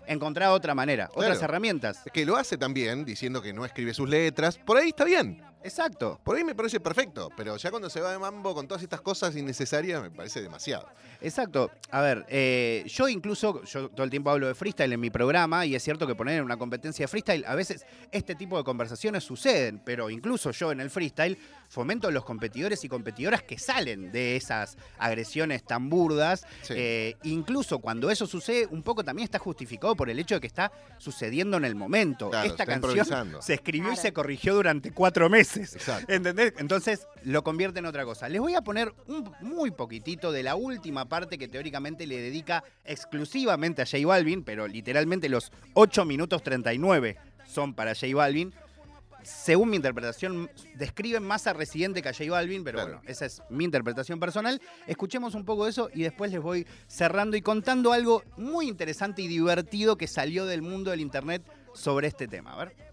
Encontrar 0.07 0.51
otra 0.51 0.73
manera, 0.73 1.09
otras 1.13 1.41
herramientas. 1.41 1.99
que 2.13 2.25
lo 2.25 2.37
hace 2.37 2.57
también 2.57 3.05
diciendo 3.05 3.41
que 3.41 3.53
no 3.53 3.65
escribe 3.65 3.93
sus 3.93 4.09
letras. 4.09 4.57
Por 4.57 4.77
ahí 4.77 4.89
está 4.89 5.03
bien. 5.03 5.50
Exacto. 5.63 6.19
Por 6.23 6.35
ahí 6.35 6.43
me 6.43 6.55
parece 6.55 6.79
perfecto. 6.79 7.29
Pero 7.35 7.57
ya 7.57 7.69
cuando 7.69 7.89
se 7.89 8.01
va 8.01 8.11
de 8.11 8.19
mambo 8.19 8.53
con 8.53 8.67
todas 8.67 8.83
estas 8.83 9.01
cosas 9.01 9.35
innecesarias, 9.35 10.01
me 10.01 10.11
parece 10.11 10.41
demasiado. 10.41 10.87
Exacto. 11.21 11.71
A 11.91 12.01
ver, 12.01 12.25
eh, 12.29 12.83
yo 12.87 13.07
incluso, 13.07 13.63
yo 13.63 13.89
todo 13.89 14.03
el 14.03 14.09
tiempo 14.09 14.29
hablo 14.29 14.47
de 14.47 14.55
freestyle 14.55 14.93
en 14.93 14.99
mi 14.99 15.09
programa 15.09 15.65
y 15.65 15.75
es 15.75 15.83
cierto 15.83 16.07
que 16.07 16.15
poner 16.15 16.39
en 16.39 16.43
una 16.43 16.57
competencia 16.57 17.03
de 17.03 17.07
freestyle, 17.07 17.45
a 17.45 17.55
veces 17.55 17.85
este 18.11 18.35
tipo 18.35 18.57
de 18.57 18.63
conversaciones 18.63 19.23
suceden, 19.23 19.81
pero 19.83 20.09
incluso 20.09 20.51
yo 20.51 20.71
en 20.71 20.79
el 20.79 20.89
freestyle 20.89 21.37
fomento 21.69 22.11
los 22.11 22.25
competidores 22.25 22.83
y 22.83 22.89
competidoras 22.89 23.43
que 23.43 23.57
salen 23.57 24.11
de 24.11 24.35
esas 24.35 24.77
agresiones 24.97 25.63
tan 25.63 25.89
burdas. 25.89 26.45
Sí. 26.63 26.73
Eh, 26.75 27.15
incluso 27.23 27.79
cuando 27.79 28.09
eso 28.09 28.27
sucede, 28.27 28.67
un 28.67 28.83
poco 28.83 29.03
también 29.03 29.23
está 29.25 29.39
justificado 29.39 29.95
por 29.95 30.09
el 30.09 30.19
hecho 30.19 30.35
de 30.35 30.41
que 30.41 30.47
está 30.47 30.71
sucediendo 30.97 31.57
en 31.57 31.65
el 31.65 31.75
momento. 31.75 32.29
Claro, 32.29 32.47
Esta 32.47 32.65
canción 32.65 33.05
se 33.41 33.53
escribió 33.53 33.93
y 33.93 33.95
se 33.95 34.11
corrigió 34.11 34.55
durante 34.55 34.91
cuatro 34.91 35.29
meses. 35.29 35.50
Exacto. 35.57 36.11
¿Entendés? 36.13 36.53
Entonces 36.57 37.07
lo 37.23 37.43
convierte 37.43 37.79
en 37.79 37.85
otra 37.85 38.05
cosa. 38.05 38.29
Les 38.29 38.39
voy 38.41 38.55
a 38.55 38.61
poner 38.61 38.93
un 39.07 39.31
muy 39.41 39.71
poquitito 39.71 40.31
de 40.31 40.43
la 40.43 40.55
última 40.55 41.05
parte 41.05 41.37
que 41.37 41.47
teóricamente 41.47 42.05
le 42.07 42.17
dedica 42.21 42.63
exclusivamente 42.85 43.81
a 43.81 43.85
J 43.85 44.05
Balvin, 44.05 44.43
pero 44.43 44.67
literalmente 44.67 45.29
los 45.29 45.51
8 45.73 46.05
minutos 46.05 46.43
39 46.43 47.17
son 47.45 47.73
para 47.73 47.93
J 47.95 48.07
Balvin. 48.15 48.53
Según 49.23 49.69
mi 49.69 49.75
interpretación, 49.75 50.49
describen 50.75 51.21
más 51.21 51.45
a 51.45 51.53
Residente 51.53 52.01
que 52.01 52.09
a 52.09 52.13
J 52.13 52.31
Balvin, 52.31 52.63
pero 52.63 52.79
Claro. 52.79 52.93
bueno, 52.95 53.03
esa 53.07 53.27
es 53.27 53.43
mi 53.51 53.65
interpretación 53.65 54.19
personal. 54.19 54.59
Escuchemos 54.87 55.35
un 55.35 55.45
poco 55.45 55.65
de 55.65 55.69
eso 55.69 55.91
y 55.93 56.01
después 56.01 56.31
les 56.31 56.41
voy 56.41 56.65
cerrando 56.87 57.37
y 57.37 57.41
contando 57.43 57.93
algo 57.93 58.23
muy 58.37 58.67
interesante 58.67 59.21
y 59.21 59.27
divertido 59.27 59.95
que 59.95 60.07
salió 60.07 60.47
del 60.47 60.63
mundo 60.63 60.89
del 60.89 61.01
internet 61.01 61.43
sobre 61.75 62.07
este 62.07 62.27
tema. 62.27 62.53
A 62.53 62.65
ver. 62.65 62.90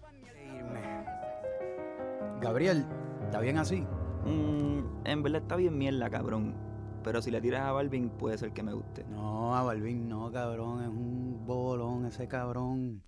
Gabriel, 2.41 2.85
¿está 3.25 3.41
bien 3.41 3.57
así? 3.57 3.85
Mm, 4.25 5.05
en 5.05 5.23
verdad 5.23 5.41
está 5.41 5.57
bien 5.57 5.77
mierda, 5.77 6.09
cabrón. 6.09 6.55
Pero 7.03 7.21
si 7.21 7.31
le 7.31 7.41
tiras 7.41 7.63
a 7.63 7.71
Balvin, 7.73 8.09
puede 8.09 8.37
ser 8.37 8.53
que 8.53 8.63
me 8.63 8.73
guste. 8.73 9.03
No, 9.09 9.55
a 9.55 9.63
Balvin 9.63 10.07
no, 10.07 10.31
cabrón. 10.31 10.81
Es 10.81 10.87
un 10.87 11.45
bolón 11.45 12.05
ese 12.05 12.27
cabrón. 12.27 13.01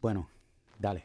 Bueno, 0.00 0.28
dale. 0.78 1.04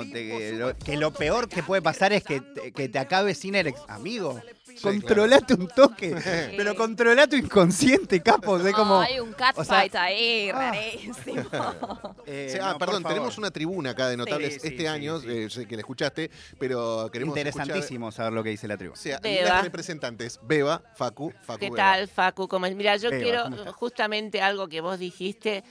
como 0.00 0.12
te- 0.12 0.28
que, 0.28 0.52
lo, 0.52 0.78
que 0.78 0.96
lo 0.96 1.12
peor 1.12 1.48
que 1.48 1.62
puede 1.62 1.82
pasar 1.82 2.12
es 2.12 2.22
que 2.24 2.40
te, 2.40 2.72
que 2.72 2.88
te 2.88 2.98
acabe 2.98 3.34
sin 3.34 3.54
erección. 3.54 3.90
Amigo, 3.90 4.40
Sí, 4.70 4.76
controlate 4.82 5.54
un 5.54 5.66
toque, 5.68 6.14
pero 6.56 6.74
controla 6.76 7.26
tu 7.26 7.36
inconsciente, 7.36 8.22
capo. 8.22 8.56
Es 8.56 8.72
como, 8.72 9.00
hay 9.00 9.18
un 9.20 9.32
catfight 9.32 9.90
o 9.90 9.92
sea, 9.92 10.02
ahí, 10.04 10.48
ah. 10.50 10.70
rarísimo. 10.72 11.42
eh, 12.26 12.58
ah, 12.62 12.72
no, 12.72 12.78
perdón, 12.78 13.02
tenemos 13.02 13.36
una 13.36 13.50
tribuna 13.50 13.90
acá 13.90 14.08
de 14.08 14.16
notables 14.16 14.54
Sí, 14.54 14.60
este 14.68 14.78
sí, 14.78 14.86
año, 14.86 15.20
sí. 15.20 15.26
eh, 15.28 15.66
que 15.68 15.74
la 15.76 15.80
escuchaste, 15.80 16.30
pero 16.58 17.08
queremos 17.12 17.36
escuchar- 17.36 17.48
Interesantísimo 17.66 18.12
saber 18.12 18.32
lo 18.32 18.42
que 18.44 18.50
dice 18.50 18.68
la 18.68 18.76
tribu. 18.76 18.92
o 18.94 18.96
sea, 18.96 19.18
Beba. 19.20 19.48
las 19.48 19.64
representantes, 19.64 20.38
Beba, 20.44 20.82
Facu, 20.96 21.32
Facu. 21.42 21.58
¿Qué 21.58 21.66
Beba. 21.66 21.76
tal, 21.76 22.08
Facu? 22.08 22.46
¿Cómo 22.48 22.64
es? 22.66 22.74
Mira, 22.74 22.96
yo 22.96 23.10
Beba, 23.10 23.22
quiero 23.22 23.72
justamente 23.72 24.40
algo 24.40 24.68
que 24.68 24.80
vos 24.80 24.98
dijiste. 24.98 25.64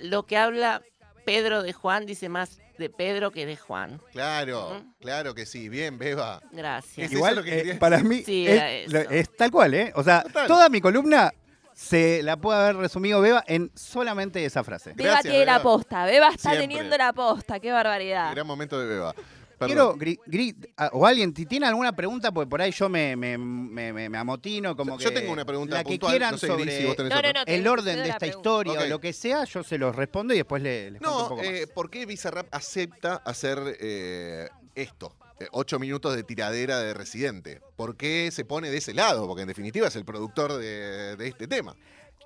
Lo 0.00 0.24
que 0.24 0.36
habla 0.38 0.82
Pedro 1.26 1.62
de 1.62 1.74
Juan 1.74 2.06
dice 2.06 2.30
más 2.30 2.58
de 2.78 2.88
Pedro 2.88 3.30
que 3.32 3.44
de 3.44 3.56
Juan. 3.56 4.00
Claro, 4.12 4.82
claro 5.00 5.34
que 5.34 5.44
sí, 5.44 5.68
bien, 5.68 5.98
Beba. 5.98 6.40
Gracias. 6.52 6.96
¿Es 6.98 7.04
eso 7.06 7.16
Igual, 7.16 7.36
lo 7.36 7.42
que 7.42 7.58
eh, 7.72 7.74
para 7.74 7.98
mí, 8.02 8.22
Sí, 8.24 8.46
es, 8.46 8.52
era 8.54 8.70
eso. 8.72 8.92
lo- 8.92 9.10
es 9.10 9.36
tal 9.36 9.50
cual, 9.50 9.74
¿eh? 9.74 9.92
O 9.96 10.02
sea, 10.02 10.22
Total. 10.22 10.46
toda 10.46 10.68
mi 10.70 10.80
columna 10.80 11.32
se 11.74 12.22
la 12.22 12.36
puede 12.38 12.58
haber 12.60 12.76
resumido 12.76 13.20
Beba 13.20 13.44
en 13.46 13.70
solamente 13.74 14.42
esa 14.44 14.64
frase. 14.64 14.92
Beba 14.94 15.10
Gracias, 15.10 15.32
tiene 15.32 15.44
la 15.46 15.60
posta. 15.62 16.04
Beba 16.06 16.28
está 16.28 16.50
Siempre. 16.50 16.60
teniendo 16.68 16.96
la 16.96 17.12
posta. 17.12 17.60
Qué 17.60 17.70
barbaridad. 17.72 18.30
Gran 18.32 18.46
momento 18.46 18.78
de 18.80 18.86
Beba. 18.86 19.14
Quiero, 19.58 19.94
gri- 19.96 20.18
gri- 20.26 20.54
a- 20.76 20.90
o 20.92 21.06
alguien, 21.06 21.34
si 21.34 21.46
tiene 21.46 21.66
alguna 21.66 21.94
pregunta, 21.96 22.30
porque 22.32 22.48
por 22.50 22.60
ahí 22.60 22.72
yo 22.72 22.88
me, 22.88 23.16
me, 23.16 23.38
me- 23.38 23.92
me- 23.92 24.08
me 24.10 24.18
amotino, 24.18 24.76
como 24.76 24.98
Yo 24.98 25.08
que 25.10 25.14
tengo 25.20 25.32
una 25.32 25.44
pregunta 25.46 25.76
la 25.76 25.84
que 25.84 25.90
puntual, 25.90 26.12
quieran 26.12 26.32
no 26.32 26.38
sé, 26.38 26.46
sobre 26.46 26.78
si 26.78 26.84
vos 26.84 26.96
tenés 26.96 27.10
No, 27.12 27.22
no, 27.22 27.32
no. 27.32 27.40
el 27.46 27.66
orden 27.66 28.02
de 28.02 28.08
esta 28.10 28.26
historia 28.26 28.80
o 28.80 28.86
lo 28.86 29.00
que 29.00 29.12
sea, 29.12 29.44
yo 29.44 29.62
se 29.64 29.78
los 29.78 29.96
respondo 29.96 30.34
y 30.34 30.38
después 30.38 30.62
le- 30.62 30.90
les 30.90 31.00
cuento 31.00 31.16
un 31.16 31.22
No, 31.22 31.28
poco 31.28 31.36
más. 31.42 31.46
eh, 31.46 31.66
¿por 31.66 31.88
qué 31.90 32.04
Bizarrap 32.06 32.46
acepta 32.54 33.16
hacer 33.24 33.58
eh, 33.80 34.48
esto? 34.74 35.14
Eh, 35.40 35.48
Ocho 35.52 35.78
minutos 35.78 36.16
de 36.16 36.22
tiradera 36.22 36.78
de 36.80 36.94
Residente. 36.94 37.60
¿Por 37.76 37.96
qué 37.96 38.30
se 38.32 38.44
pone 38.44 38.70
de 38.70 38.78
ese 38.78 38.94
lado? 38.94 39.26
Porque 39.26 39.42
en 39.42 39.48
definitiva 39.48 39.86
es 39.88 39.96
el 39.96 40.04
productor 40.04 40.54
de, 40.54 41.16
de 41.16 41.28
este 41.28 41.46
tema. 41.46 41.76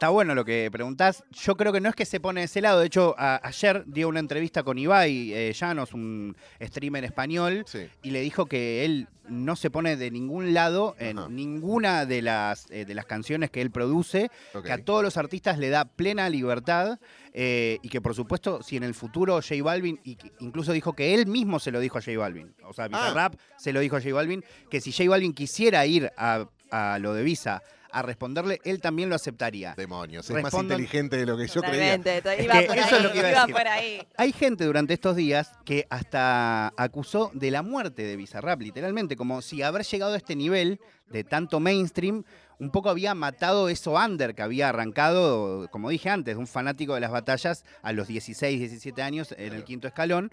Está 0.00 0.08
bueno 0.08 0.34
lo 0.34 0.46
que 0.46 0.70
preguntás. 0.72 1.24
Yo 1.30 1.58
creo 1.58 1.74
que 1.74 1.80
no 1.82 1.90
es 1.90 1.94
que 1.94 2.06
se 2.06 2.20
pone 2.20 2.40
de 2.40 2.46
ese 2.46 2.62
lado. 2.62 2.80
De 2.80 2.86
hecho, 2.86 3.14
a- 3.18 3.38
ayer 3.46 3.84
dio 3.86 4.08
una 4.08 4.18
entrevista 4.18 4.62
con 4.62 4.78
Ibai 4.78 5.30
eh, 5.34 5.52
Llanos, 5.52 5.92
un 5.92 6.34
streamer 6.58 7.04
español, 7.04 7.64
Sí. 7.66 7.80
y 8.02 8.10
le 8.10 8.22
dijo 8.22 8.46
que 8.46 8.86
él 8.86 9.08
no 9.28 9.56
se 9.56 9.68
pone 9.68 9.98
de 9.98 10.10
ningún 10.10 10.54
lado 10.54 10.96
en 10.98 11.18
Ajá. 11.18 11.28
ninguna 11.28 12.06
de 12.06 12.22
las, 12.22 12.64
eh, 12.70 12.86
de 12.86 12.94
las 12.94 13.04
canciones 13.04 13.50
que 13.50 13.60
él 13.60 13.70
produce, 13.70 14.30
que 14.64 14.72
a 14.72 14.82
todos 14.82 15.02
los 15.02 15.18
artistas 15.18 15.58
le 15.58 15.68
da 15.68 15.84
plena 15.84 16.30
libertad 16.30 16.98
eh, 17.34 17.76
y 17.82 17.90
que 17.90 18.00
por 18.00 18.14
supuesto 18.14 18.62
si 18.62 18.78
en 18.78 18.84
el 18.84 18.94
futuro 18.94 19.34
J 19.42 19.62
Balvin, 19.62 20.00
y 20.02 20.16
que 20.16 20.32
incluso 20.40 20.72
dijo 20.72 20.94
que 20.94 21.12
él 21.12 21.26
mismo 21.26 21.60
se 21.60 21.72
lo 21.72 21.78
dijo 21.78 21.98
a 21.98 22.00
J 22.00 22.16
Balvin, 22.16 22.54
o 22.64 22.72
sea, 22.72 22.88
Bizarrap 22.88 23.34
se 23.58 23.74
lo 23.74 23.80
dijo 23.80 23.96
a 23.96 24.00
J 24.00 24.14
Balvin, 24.14 24.42
que 24.70 24.80
si 24.80 24.92
J 24.92 25.10
Balvin 25.10 25.34
quisiera 25.34 25.84
ir 25.84 26.10
a, 26.16 26.46
a 26.70 26.98
lo 26.98 27.12
de 27.12 27.22
Visa 27.22 27.62
a 27.92 28.02
responderle, 28.02 28.60
él 28.64 28.80
también 28.80 29.08
lo 29.08 29.14
aceptaría. 29.14 29.74
Demonios, 29.76 30.28
es 30.30 30.42
más 30.42 30.54
inteligente 30.54 31.16
de 31.16 31.26
lo 31.26 31.36
que 31.36 31.46
yo 31.46 31.62
creía. 31.62 31.94
Es 31.94 32.44
iba 32.44 32.60
que 32.60 32.66
por 32.66 32.78
eso 32.78 32.88
ahí, 32.88 32.96
es 32.96 33.02
lo 33.02 33.12
que 33.12 33.18
iba 33.18 33.28
a 33.28 33.32
decir. 33.32 33.54
por 33.54 33.68
ahí. 33.68 34.08
Hay 34.16 34.32
gente 34.32 34.64
durante 34.64 34.94
estos 34.94 35.16
días 35.16 35.52
que 35.64 35.86
hasta 35.90 36.72
acusó 36.76 37.30
de 37.34 37.50
la 37.50 37.62
muerte 37.62 38.02
de 38.02 38.16
Bizarrap, 38.16 38.60
literalmente, 38.60 39.16
como 39.16 39.42
si 39.42 39.62
haber 39.62 39.84
llegado 39.84 40.14
a 40.14 40.16
este 40.16 40.36
nivel 40.36 40.80
de 41.08 41.24
tanto 41.24 41.60
mainstream, 41.60 42.24
un 42.58 42.70
poco 42.70 42.90
había 42.90 43.14
matado 43.14 43.68
eso 43.68 43.94
under 43.94 44.34
que 44.34 44.42
había 44.42 44.68
arrancado, 44.68 45.68
como 45.70 45.88
dije 45.88 46.10
antes, 46.10 46.34
de 46.34 46.38
un 46.38 46.46
fanático 46.46 46.94
de 46.94 47.00
las 47.00 47.10
batallas 47.10 47.64
a 47.82 47.92
los 47.92 48.06
16, 48.06 48.58
17 48.60 49.02
años 49.02 49.34
en 49.36 49.54
el 49.54 49.64
quinto 49.64 49.88
escalón. 49.88 50.30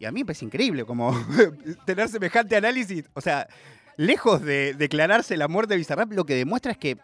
Y 0.00 0.04
a 0.04 0.12
mí 0.12 0.20
me 0.20 0.26
parece 0.26 0.44
increíble 0.44 0.84
como 0.84 1.12
tener 1.86 2.08
semejante 2.08 2.56
análisis. 2.56 3.04
O 3.14 3.20
sea, 3.20 3.48
lejos 3.98 4.40
de 4.40 4.74
declararse 4.74 5.36
la 5.36 5.48
muerte 5.48 5.74
de 5.74 5.78
Bizarrap, 5.78 6.12
lo 6.12 6.24
que 6.24 6.36
demuestra 6.36 6.72
es 6.72 6.78
que 6.78 6.96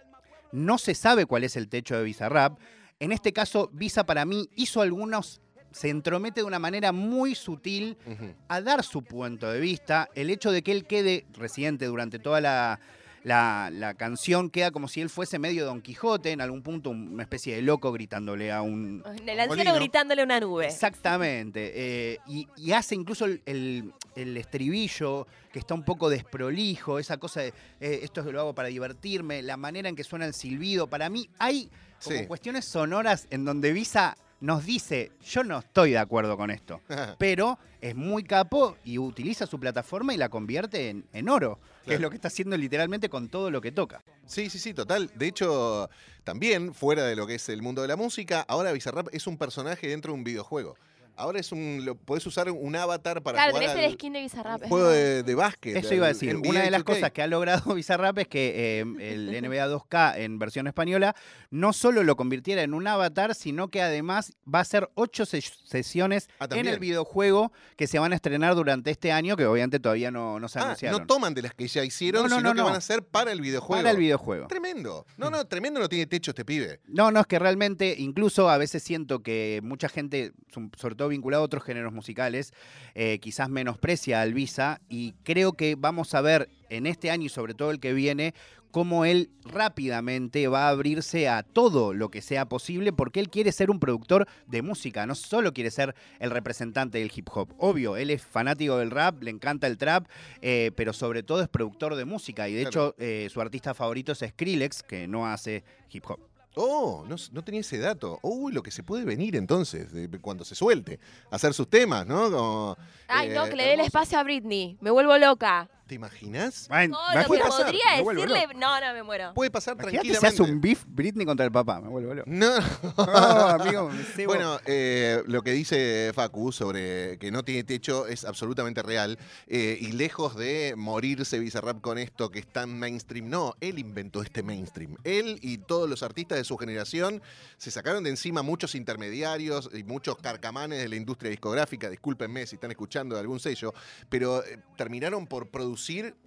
no 0.52 0.78
se 0.78 0.94
sabe 0.94 1.26
cuál 1.26 1.44
es 1.44 1.56
el 1.56 1.68
techo 1.68 1.98
de 1.98 2.04
Bizarrap. 2.04 2.58
En 3.00 3.12
este 3.12 3.32
caso, 3.32 3.68
Visa 3.72 4.06
para 4.06 4.24
mí 4.24 4.48
hizo 4.54 4.80
algunos, 4.80 5.42
se 5.72 5.90
entromete 5.90 6.40
de 6.40 6.46
una 6.46 6.60
manera 6.60 6.92
muy 6.92 7.34
sutil 7.34 7.98
a 8.46 8.60
dar 8.60 8.84
su 8.84 9.02
punto 9.02 9.50
de 9.50 9.58
vista. 9.58 10.08
El 10.14 10.30
hecho 10.30 10.52
de 10.52 10.62
que 10.62 10.70
él 10.70 10.86
quede 10.86 11.26
residente 11.32 11.86
durante 11.86 12.20
toda 12.20 12.40
la, 12.40 12.80
la- 13.24 13.70
la 13.72 13.94
canción 13.94 14.50
queda 14.50 14.70
como 14.70 14.86
si 14.86 15.00
él 15.00 15.10
fuese 15.10 15.38
medio 15.38 15.64
Don 15.66 15.80
Quijote, 15.82 16.30
en 16.30 16.40
algún 16.40 16.62
punto 16.62 16.90
una 16.90 17.22
especie 17.24 17.56
de 17.56 17.62
loco 17.62 17.90
gritándole 17.90 18.52
a 18.52 18.62
un, 18.62 19.02
El 19.26 19.40
anciano 19.40 19.74
gritándole 19.74 20.22
a 20.22 20.24
una 20.24 20.38
nube. 20.40 20.66
Exactamente. 20.66 21.72
eh, 21.74 22.18
y, 22.26 22.46
y 22.56 22.72
hace 22.72 22.94
incluso 22.94 23.24
el, 23.24 23.42
el- 23.46 23.92
el 24.14 24.36
estribillo 24.36 25.26
que 25.52 25.58
está 25.58 25.74
un 25.74 25.84
poco 25.84 26.08
desprolijo, 26.08 26.98
esa 27.00 27.16
cosa 27.16 27.40
de 27.40 27.48
eh, 27.80 28.00
esto 28.02 28.22
lo 28.30 28.40
hago 28.40 28.54
para 28.54 28.68
divertirme, 28.68 29.42
la 29.42 29.56
manera 29.56 29.88
en 29.88 29.96
que 29.96 30.04
suena 30.04 30.24
el 30.26 30.34
silbido. 30.34 30.86
Para 30.86 31.08
mí 31.08 31.28
hay 31.38 31.68
como 32.02 32.18
Sí. 32.18 32.26
cuestiones 32.26 32.64
sonoras 32.64 33.26
en 33.30 33.44
donde 33.44 33.72
Visa 33.72 34.16
nos 34.40 34.64
dice, 34.66 35.10
yo 35.24 35.42
no 35.42 35.58
estoy 35.60 35.92
de 35.92 35.98
acuerdo 35.98 36.36
con 36.36 36.50
esto, 36.50 36.80
pero 37.18 37.58
es 37.80 37.94
muy 37.96 38.22
capo 38.24 38.76
y 38.84 38.98
utiliza 38.98 39.46
su 39.46 39.58
plataforma 39.58 40.12
y 40.12 40.16
la 40.16 40.28
convierte 40.28 40.90
en, 40.90 41.04
en 41.12 41.28
oro, 41.28 41.58
que 41.84 41.90
Claro. 41.90 41.96
es 41.96 42.00
lo 42.02 42.10
que 42.10 42.16
está 42.16 42.28
haciendo 42.28 42.56
literalmente 42.56 43.08
con 43.08 43.28
todo 43.28 43.50
lo 43.50 43.60
que 43.60 43.70
toca. 43.72 44.02
Sí, 44.26 44.48
sí, 44.50 44.58
sí, 44.58 44.72
total. 44.74 45.10
De 45.14 45.26
hecho, 45.26 45.88
también, 46.24 46.72
fuera 46.74 47.04
de 47.04 47.14
lo 47.14 47.26
que 47.26 47.34
es 47.36 47.48
el 47.50 47.60
mundo 47.62 47.82
de 47.82 47.88
la 47.88 47.96
música, 47.96 48.40
ahora 48.48 48.72
Bizarrap 48.72 49.08
es 49.12 49.26
un 49.26 49.36
personaje 49.36 49.86
dentro 49.88 50.12
de 50.12 50.18
un 50.18 50.24
videojuego. 50.24 50.76
Ahora 51.16 51.38
es 51.40 51.52
un. 51.52 51.84
Lo, 51.84 51.94
podés 51.94 52.26
usar 52.26 52.50
un 52.50 52.76
avatar 52.76 53.22
para 53.22 53.36
Claro, 53.38 53.52
jugar 53.52 53.68
tenés 53.68 53.78
al 53.78 53.84
el 53.90 53.92
skin 53.94 54.12
de 54.12 54.20
Bizarrap. 54.22 54.64
juego 54.68 54.88
de, 54.88 55.22
de 55.22 55.34
básquet. 55.34 55.76
Eso 55.76 55.94
iba 55.94 56.06
a 56.06 56.08
decir. 56.08 56.34
NBA 56.36 56.48
Una 56.50 56.62
de 56.62 56.70
las 56.70 56.80
2K. 56.82 56.84
cosas 56.84 57.10
que 57.12 57.22
ha 57.22 57.26
logrado 57.26 57.74
Bizarrap 57.74 58.18
es 58.18 58.28
que 58.28 58.80
eh, 58.80 58.80
el 58.80 59.30
NBA 59.48 59.68
2K 59.68 60.18
en 60.18 60.38
versión 60.38 60.66
española 60.66 61.14
no 61.50 61.72
solo 61.72 62.02
lo 62.02 62.16
convirtiera 62.16 62.62
en 62.62 62.74
un 62.74 62.86
avatar, 62.86 63.34
sino 63.34 63.68
que 63.68 63.80
además 63.82 64.32
va 64.52 64.60
a 64.60 64.64
ser 64.64 64.90
ocho 64.94 65.24
ses- 65.24 65.54
sesiones 65.64 66.28
Ah, 66.40 66.48
en 66.50 66.66
el 66.66 66.78
videojuego 66.78 67.52
que 67.76 67.86
se 67.86 67.98
van 67.98 68.12
a 68.12 68.16
estrenar 68.16 68.54
durante 68.54 68.90
este 68.90 69.12
año, 69.12 69.36
que 69.36 69.46
obviamente 69.46 69.78
todavía 69.80 70.10
no, 70.10 70.40
no 70.40 70.48
se 70.48 70.58
Ah, 70.58 70.62
anunciaron. 70.64 71.00
no 71.00 71.06
toman 71.06 71.34
de 71.34 71.42
las 71.42 71.54
que 71.54 71.66
ya 71.68 71.84
hicieron, 71.84 72.22
No, 72.24 72.28
no, 72.28 72.36
sino 72.36 72.48
no, 72.50 72.54
que 72.54 72.58
no. 72.60 72.64
van 72.66 72.74
a 72.76 72.80
ser 72.80 73.04
para 73.04 73.30
el 73.32 73.40
videojuego. 73.40 73.80
para 73.82 73.90
el 73.90 73.96
videojuego. 73.98 74.46
Tremendo. 74.48 75.06
No, 75.16 75.30
no, 75.30 75.46
tremendo 75.46 75.78
no 75.80 75.88
tiene 75.88 76.06
techo 76.06 76.32
este 76.32 76.44
pibe. 76.44 76.80
No, 76.86 77.10
no, 77.10 77.20
es 77.20 77.26
que 77.26 77.38
realmente, 77.38 77.94
incluso 77.98 78.48
a 78.50 78.58
veces 78.58 78.82
siento 78.82 79.22
que 79.22 79.60
mucha 79.62 79.88
gente, 79.88 80.32
sobre 80.76 80.94
todo 80.96 81.03
vinculada 81.08 81.42
a 81.42 81.44
otros 81.44 81.62
géneros 81.64 81.92
musicales, 81.92 82.52
eh, 82.94 83.18
quizás 83.20 83.48
menosprecia 83.48 84.20
al 84.22 84.34
Visa 84.34 84.80
y 84.88 85.12
creo 85.22 85.52
que 85.52 85.74
vamos 85.78 86.14
a 86.14 86.20
ver 86.20 86.48
en 86.70 86.86
este 86.86 87.10
año 87.10 87.24
y 87.24 87.28
sobre 87.28 87.54
todo 87.54 87.70
el 87.70 87.80
que 87.80 87.92
viene 87.92 88.34
cómo 88.70 89.04
él 89.04 89.30
rápidamente 89.44 90.48
va 90.48 90.66
a 90.66 90.70
abrirse 90.70 91.28
a 91.28 91.42
todo 91.44 91.94
lo 91.94 92.10
que 92.10 92.20
sea 92.20 92.48
posible 92.48 92.92
porque 92.92 93.20
él 93.20 93.30
quiere 93.30 93.52
ser 93.52 93.70
un 93.70 93.78
productor 93.78 94.26
de 94.48 94.62
música, 94.62 95.06
no 95.06 95.14
solo 95.14 95.52
quiere 95.52 95.70
ser 95.70 95.94
el 96.18 96.30
representante 96.30 96.98
del 96.98 97.12
hip 97.14 97.28
hop. 97.32 97.54
Obvio, 97.58 97.96
él 97.96 98.10
es 98.10 98.22
fanático 98.24 98.78
del 98.78 98.90
rap, 98.90 99.22
le 99.22 99.30
encanta 99.30 99.68
el 99.68 99.78
trap, 99.78 100.06
eh, 100.42 100.72
pero 100.74 100.92
sobre 100.92 101.22
todo 101.22 101.40
es 101.40 101.48
productor 101.48 101.94
de 101.94 102.04
música 102.04 102.48
y 102.48 102.54
de 102.54 102.62
Claro. 102.62 102.88
hecho 102.88 102.94
eh, 102.98 103.28
su 103.32 103.40
artista 103.40 103.74
favorito 103.74 104.10
es 104.12 104.18
Skrillex, 104.18 104.82
que 104.82 105.06
no 105.06 105.26
hace 105.26 105.62
hip 105.90 106.04
hop. 106.08 106.18
Oh, 106.56 107.04
no, 107.08 107.16
no 107.32 107.42
tenía 107.44 107.60
ese 107.60 107.78
dato. 107.78 108.18
Uy, 108.22 108.52
lo 108.52 108.62
que 108.62 108.70
se 108.70 108.82
puede 108.82 109.04
venir 109.04 109.36
entonces, 109.36 109.92
de- 109.92 110.08
cuando 110.20 110.44
se 110.44 110.54
suelte. 110.54 111.00
Hacer 111.30 111.52
sus 111.54 111.68
temas, 111.68 112.06
¿no? 112.06 112.30
Como, 112.30 112.76
Ay, 113.08 113.30
no, 113.30 113.46
eh, 113.46 113.50
que 113.50 113.56
le 113.56 113.64
dé 113.64 113.74
el 113.74 113.80
espacio 113.80 114.18
a 114.18 114.22
Britney. 114.22 114.76
Me 114.80 114.90
vuelvo 114.90 115.16
loca. 115.18 115.68
¿Te 115.86 115.96
imaginas? 115.96 116.66
Bueno, 116.70 116.96
Todo 116.96 117.14
lo 117.14 117.20
que 117.20 117.26
puede 117.26 117.42
acuerdo- 117.42 117.58
pasar, 117.58 117.66
podría 117.66 117.96
me 117.96 118.02
vuelvo 118.02 118.22
decirle. 118.22 118.54
No, 118.54 118.80
no, 118.80 118.92
me 118.94 119.02
muero. 119.02 119.34
Puede 119.34 119.50
pasar 119.50 119.74
Imagínate 119.74 120.06
si 120.06 120.12
tranquilamente. 120.14 120.42
hace 120.42 120.50
un 120.52 120.60
beef 120.62 120.84
Britney 120.88 121.26
contra 121.26 121.44
el 121.44 121.52
papá, 121.52 121.82
me 121.82 121.90
vuelvo 121.90 122.14
loco. 122.14 122.30
No, 122.30 122.58
No, 122.96 123.12
amigo, 123.48 123.90
me 123.90 124.02
cebo. 124.16 124.32
Bueno, 124.32 124.58
eh, 124.64 125.22
lo 125.26 125.42
que 125.42 125.52
dice 125.52 126.10
Facu 126.14 126.52
sobre 126.52 127.18
que 127.18 127.30
no 127.30 127.44
tiene 127.44 127.64
techo 127.64 128.06
es 128.06 128.24
absolutamente 128.24 128.82
real. 128.82 129.18
eh, 129.46 129.76
y 129.78 129.92
lejos 129.92 130.36
de 130.36 130.72
morirse 130.74 131.38
Bizarrap 131.38 131.82
con 131.82 131.98
esto 131.98 132.30
que 132.30 132.38
es 132.38 132.46
tan 132.46 132.78
mainstream, 132.78 133.28
no, 133.28 133.54
él 133.60 133.78
inventó 133.78 134.22
este 134.22 134.42
mainstream. 134.42 134.96
Él 135.04 135.38
y 135.42 135.58
todos 135.58 135.86
los 135.88 136.02
artistas 136.02 136.38
de 136.38 136.44
su 136.44 136.56
generación 136.56 137.20
se 137.58 137.70
sacaron 137.70 138.04
de 138.04 138.08
encima 138.10 138.40
muchos 138.40 138.74
intermediarios 138.74 139.68
y 139.74 139.84
muchos 139.84 140.16
carcamanes 140.16 140.78
de 140.80 140.88
la 140.88 140.96
industria 140.96 141.30
discográfica. 141.30 141.90
Discúlpenme 141.90 142.46
si 142.46 142.54
están 142.54 142.70
escuchando 142.70 143.16
de 143.16 143.20
algún 143.20 143.38
sello, 143.38 143.74
pero 144.08 144.42
eh, 144.42 144.58
terminaron 144.78 145.26
por 145.26 145.48
producir 145.48 145.73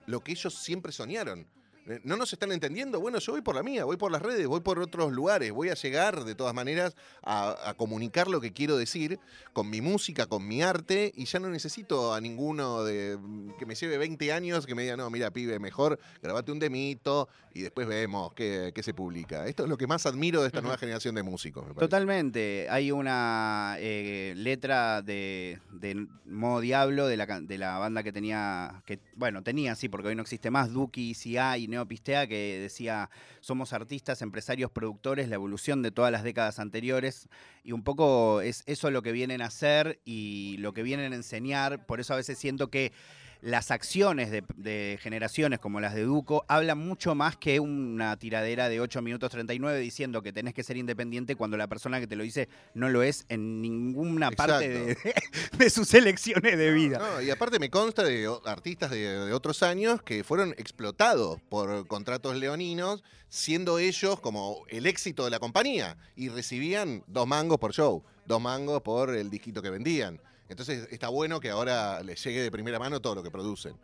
lo 0.05 0.21
que 0.21 0.31
ellos 0.31 0.53
siempre 0.55 0.91
soñaron. 0.91 1.47
Eh, 1.87 2.01
¿No 2.03 2.17
nos 2.17 2.33
están 2.33 2.51
entendiendo? 2.51 2.99
Bueno, 2.99 3.19
yo 3.19 3.31
voy 3.31 3.41
por 3.41 3.55
la 3.55 3.63
mía, 3.63 3.85
voy 3.85 3.97
por 3.97 4.11
las 4.11 4.21
redes, 4.21 4.45
voy 4.47 4.59
por 4.59 4.79
otros 4.79 5.13
lugares, 5.13 5.51
voy 5.51 5.69
a 5.69 5.73
llegar 5.73 6.25
de 6.25 6.35
todas 6.35 6.53
maneras 6.53 6.95
a, 7.23 7.55
a 7.69 7.73
comunicar 7.75 8.27
lo 8.27 8.41
que 8.41 8.51
quiero 8.51 8.77
decir 8.77 9.19
con 9.53 9.69
mi 9.69 9.79
música, 9.79 10.25
con 10.25 10.47
mi 10.47 10.61
arte, 10.61 11.13
y 11.15 11.25
ya 11.25 11.39
no 11.39 11.49
necesito 11.49 12.13
a 12.13 12.19
ninguno 12.19 12.83
de 12.83 13.17
que 13.57 13.65
me 13.65 13.75
lleve 13.75 13.97
20 13.97 14.33
años 14.33 14.65
que 14.65 14.75
me 14.75 14.83
diga, 14.83 14.97
no, 14.97 15.09
mira, 15.09 15.31
pibe, 15.31 15.59
mejor 15.59 15.99
grabate 16.21 16.51
un 16.51 16.59
demito 16.59 17.29
y 17.53 17.61
después 17.61 17.87
vemos 17.87 18.33
qué, 18.33 18.71
qué 18.75 18.83
se 18.83 18.93
publica. 18.93 19.47
Esto 19.47 19.63
es 19.63 19.69
lo 19.69 19.77
que 19.77 19.87
más 19.87 20.05
admiro 20.05 20.41
de 20.41 20.47
esta 20.47 20.61
nueva 20.61 20.77
generación 20.77 21.15
de 21.15 21.23
músicos. 21.23 21.67
me. 21.67 21.73
Totalmente. 21.73 22.67
Hay 22.69 22.91
una 22.91 23.77
eh, 23.79 24.33
letra 24.35 25.01
de, 25.01 25.59
de 25.71 26.07
Modo 26.25 26.59
Diablo 26.59 27.07
de 27.07 27.17
la, 27.17 27.25
de 27.25 27.57
la 27.57 27.77
banda 27.77 28.03
que 28.03 28.11
tenía, 28.11 28.83
que 28.85 28.99
bueno, 29.15 29.41
tenía, 29.41 29.75
sí, 29.75 29.89
porque 29.89 30.09
hoy 30.09 30.15
no 30.15 30.21
existe 30.21 30.51
más, 30.51 30.71
Duki, 30.71 31.15
CA 31.15 31.57
y 31.57 31.67
Neopistea, 31.77 32.27
que 32.27 32.59
decía, 32.59 33.09
somos 33.39 33.73
artistas, 33.73 34.21
empresarios, 34.21 34.71
productores, 34.71 35.29
la 35.29 35.35
evolución 35.35 35.81
de 35.81 35.91
todas 35.91 36.11
las 36.11 36.23
décadas 36.23 36.59
anteriores. 36.59 37.29
Y 37.63 37.71
un 37.71 37.83
poco 37.83 38.41
es 38.41 38.63
eso 38.65 38.91
lo 38.91 39.01
que 39.01 39.11
vienen 39.11 39.41
a 39.41 39.45
hacer 39.45 39.99
y 40.05 40.57
lo 40.59 40.73
que 40.73 40.83
vienen 40.83 41.13
a 41.13 41.15
enseñar. 41.15 41.85
Por 41.85 41.99
eso 41.99 42.13
a 42.13 42.17
veces 42.17 42.37
siento 42.37 42.69
que 42.69 42.91
las 43.41 43.71
acciones 43.71 44.31
de, 44.31 44.43
de 44.55 44.97
generaciones 45.01 45.59
como 45.59 45.79
las 45.79 45.93
de 45.93 46.03
Duco 46.03 46.45
hablan 46.47 46.77
mucho 46.77 47.15
más 47.15 47.37
que 47.37 47.59
una 47.59 48.17
tiradera 48.17 48.69
de 48.69 48.79
8 48.79 49.01
minutos 49.01 49.31
39 49.31 49.79
diciendo 49.79 50.21
que 50.21 50.33
tenés 50.33 50.53
que 50.53 50.63
ser 50.63 50.77
independiente 50.77 51.35
cuando 51.35 51.57
la 51.57 51.67
persona 51.67 51.99
que 51.99 52.07
te 52.07 52.15
lo 52.15 52.23
dice 52.23 52.49
no 52.73 52.89
lo 52.89 53.03
es 53.03 53.25
en 53.29 53.61
ninguna 53.61 54.31
parte 54.31 54.69
de, 54.69 54.97
de 55.57 55.69
sus 55.69 55.93
elecciones 55.93 56.57
de 56.57 56.71
vida. 56.71 56.99
No, 56.99 57.21
y 57.21 57.29
aparte 57.29 57.59
me 57.59 57.69
consta 57.69 58.03
de 58.03 58.29
artistas 58.45 58.91
de, 58.91 59.25
de 59.25 59.33
otros 59.33 59.63
años 59.63 60.01
que 60.01 60.23
fueron 60.23 60.51
explotados 60.57 61.39
por 61.49 61.87
contratos 61.87 62.35
leoninos, 62.35 63.03
siendo 63.29 63.79
ellos 63.79 64.19
como 64.19 64.65
el 64.69 64.85
éxito 64.85 65.25
de 65.25 65.31
la 65.31 65.39
compañía 65.39 65.97
y 66.15 66.29
recibían 66.29 67.03
dos 67.07 67.27
mangos 67.27 67.57
por 67.57 67.73
show, 67.73 68.03
dos 68.25 68.41
mangos 68.41 68.81
por 68.81 69.15
el 69.15 69.29
disquito 69.29 69.61
que 69.61 69.69
vendían. 69.69 70.19
Entonces 70.49 70.87
está 70.91 71.09
bueno 71.09 71.39
que 71.39 71.49
ahora 71.49 72.01
les 72.03 72.23
llegue 72.23 72.41
de 72.41 72.51
primera 72.51 72.79
mano 72.79 73.01
todo 73.01 73.15
lo 73.15 73.23
que 73.23 73.31
producen. 73.31 73.75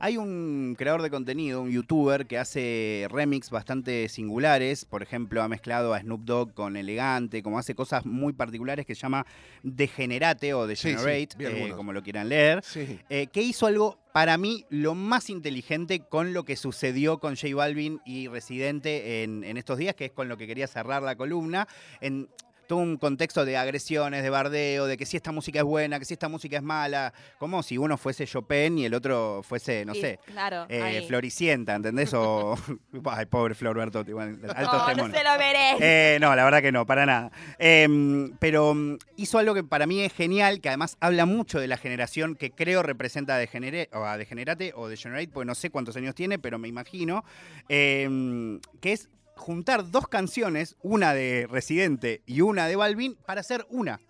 Hay 0.00 0.16
un 0.16 0.76
creador 0.78 1.02
de 1.02 1.10
contenido, 1.10 1.60
un 1.60 1.70
youtuber, 1.72 2.26
que 2.26 2.38
hace 2.38 3.08
remix 3.10 3.50
bastante 3.50 4.08
singulares. 4.08 4.84
Por 4.84 5.02
ejemplo, 5.02 5.42
ha 5.42 5.48
mezclado 5.48 5.92
a 5.92 6.00
Snoop 6.00 6.20
Dogg 6.20 6.54
con 6.54 6.76
Elegante, 6.76 7.42
como 7.42 7.58
hace 7.58 7.74
cosas 7.74 8.06
muy 8.06 8.32
particulares 8.32 8.86
que 8.86 8.94
se 8.94 9.00
llama 9.00 9.26
Degenerate 9.64 10.54
o 10.54 10.68
Sí, 10.68 10.76
sí, 10.76 10.88
Degenerate, 10.90 11.70
eh, 11.70 11.72
como 11.74 11.92
lo 11.92 12.02
quieran 12.04 12.28
leer. 12.28 12.62
Sí. 12.62 13.00
eh, 13.08 13.26
que 13.26 13.42
hizo 13.42 13.66
algo 13.66 13.98
para 14.12 14.38
mí 14.38 14.64
lo 14.70 14.94
más 14.94 15.30
inteligente 15.30 16.00
con 16.00 16.32
lo 16.32 16.44
que 16.44 16.54
sucedió 16.54 17.18
con 17.18 17.34
J 17.34 17.54
Balvin 17.56 18.00
y 18.04 18.28
Residente 18.28 19.24
en, 19.24 19.42
en 19.42 19.56
estos 19.56 19.78
días, 19.78 19.96
que 19.96 20.06
es 20.06 20.12
con 20.12 20.28
lo 20.28 20.36
que 20.36 20.46
quería 20.46 20.68
cerrar 20.68 21.02
la 21.02 21.16
columna. 21.16 21.66
En 22.00 22.28
todo 22.68 22.78
un 22.78 22.98
contexto 22.98 23.44
de 23.44 23.56
agresiones, 23.56 24.22
de 24.22 24.30
bardeo, 24.30 24.86
de 24.86 24.96
que 24.96 25.06
si 25.06 25.16
esta 25.16 25.32
música 25.32 25.58
es 25.58 25.64
buena, 25.64 25.98
que 25.98 26.04
si 26.04 26.12
esta 26.14 26.28
música 26.28 26.56
es 26.58 26.62
mala, 26.62 27.12
como 27.38 27.62
si 27.64 27.78
uno 27.78 27.96
fuese 27.96 28.26
Chopin 28.26 28.78
y 28.78 28.84
el 28.84 28.94
otro 28.94 29.42
fuese, 29.42 29.84
no 29.84 29.94
Y, 29.94 30.00
sé, 30.00 30.20
Claro. 30.26 30.66
eh. 30.68 31.04
Floricienta, 31.08 31.74
¿entendés? 31.74 32.12
O. 32.14 32.56
Ay, 33.06 33.26
pobre 33.26 33.54
Flor 33.54 33.76
Bertotti, 33.76 34.10
igual, 34.10 34.38
altos 34.54 34.82
Oh, 34.86 34.94
no 34.94 35.06
se 35.10 35.24
lo 35.24 35.38
merece. 35.38 36.14
Eh, 36.14 36.18
no, 36.20 36.36
la 36.36 36.44
verdad 36.44 36.62
que 36.62 36.70
no, 36.70 36.86
para 36.86 37.06
nada. 37.06 37.32
Em, 37.58 38.32
pero 38.38 38.74
mm, 38.74 38.98
hizo 39.16 39.38
algo 39.38 39.54
que 39.54 39.64
para 39.64 39.86
mí 39.86 40.00
es 40.02 40.12
genial, 40.12 40.60
que 40.60 40.68
además 40.68 40.96
habla 41.00 41.24
mucho 41.26 41.58
de 41.58 41.66
la 41.68 41.78
generación 41.78 42.34
que 42.36 42.50
creo 42.50 42.82
representa 42.82 43.34
a, 43.36 43.42
Degenere- 43.42 43.88
o 43.92 44.04
a 44.04 44.16
Degenerate 44.18 44.72
o 44.76 44.88
Degenerate, 44.88 45.28
porque 45.28 45.46
no 45.46 45.54
sé 45.54 45.70
cuántos 45.70 45.96
años 45.96 46.14
tiene, 46.14 46.38
pero 46.38 46.58
me 46.58 46.68
imagino, 46.68 47.24
em, 47.68 48.60
que 48.80 48.92
es 48.92 49.08
juntar 49.38 49.90
dos 49.90 50.08
canciones, 50.08 50.76
una 50.82 51.14
de 51.14 51.46
Residente 51.50 52.22
y 52.26 52.42
una 52.42 52.66
de 52.66 52.76
Balvin, 52.76 53.16
para 53.26 53.40
hacer 53.40 53.66
una. 53.70 54.00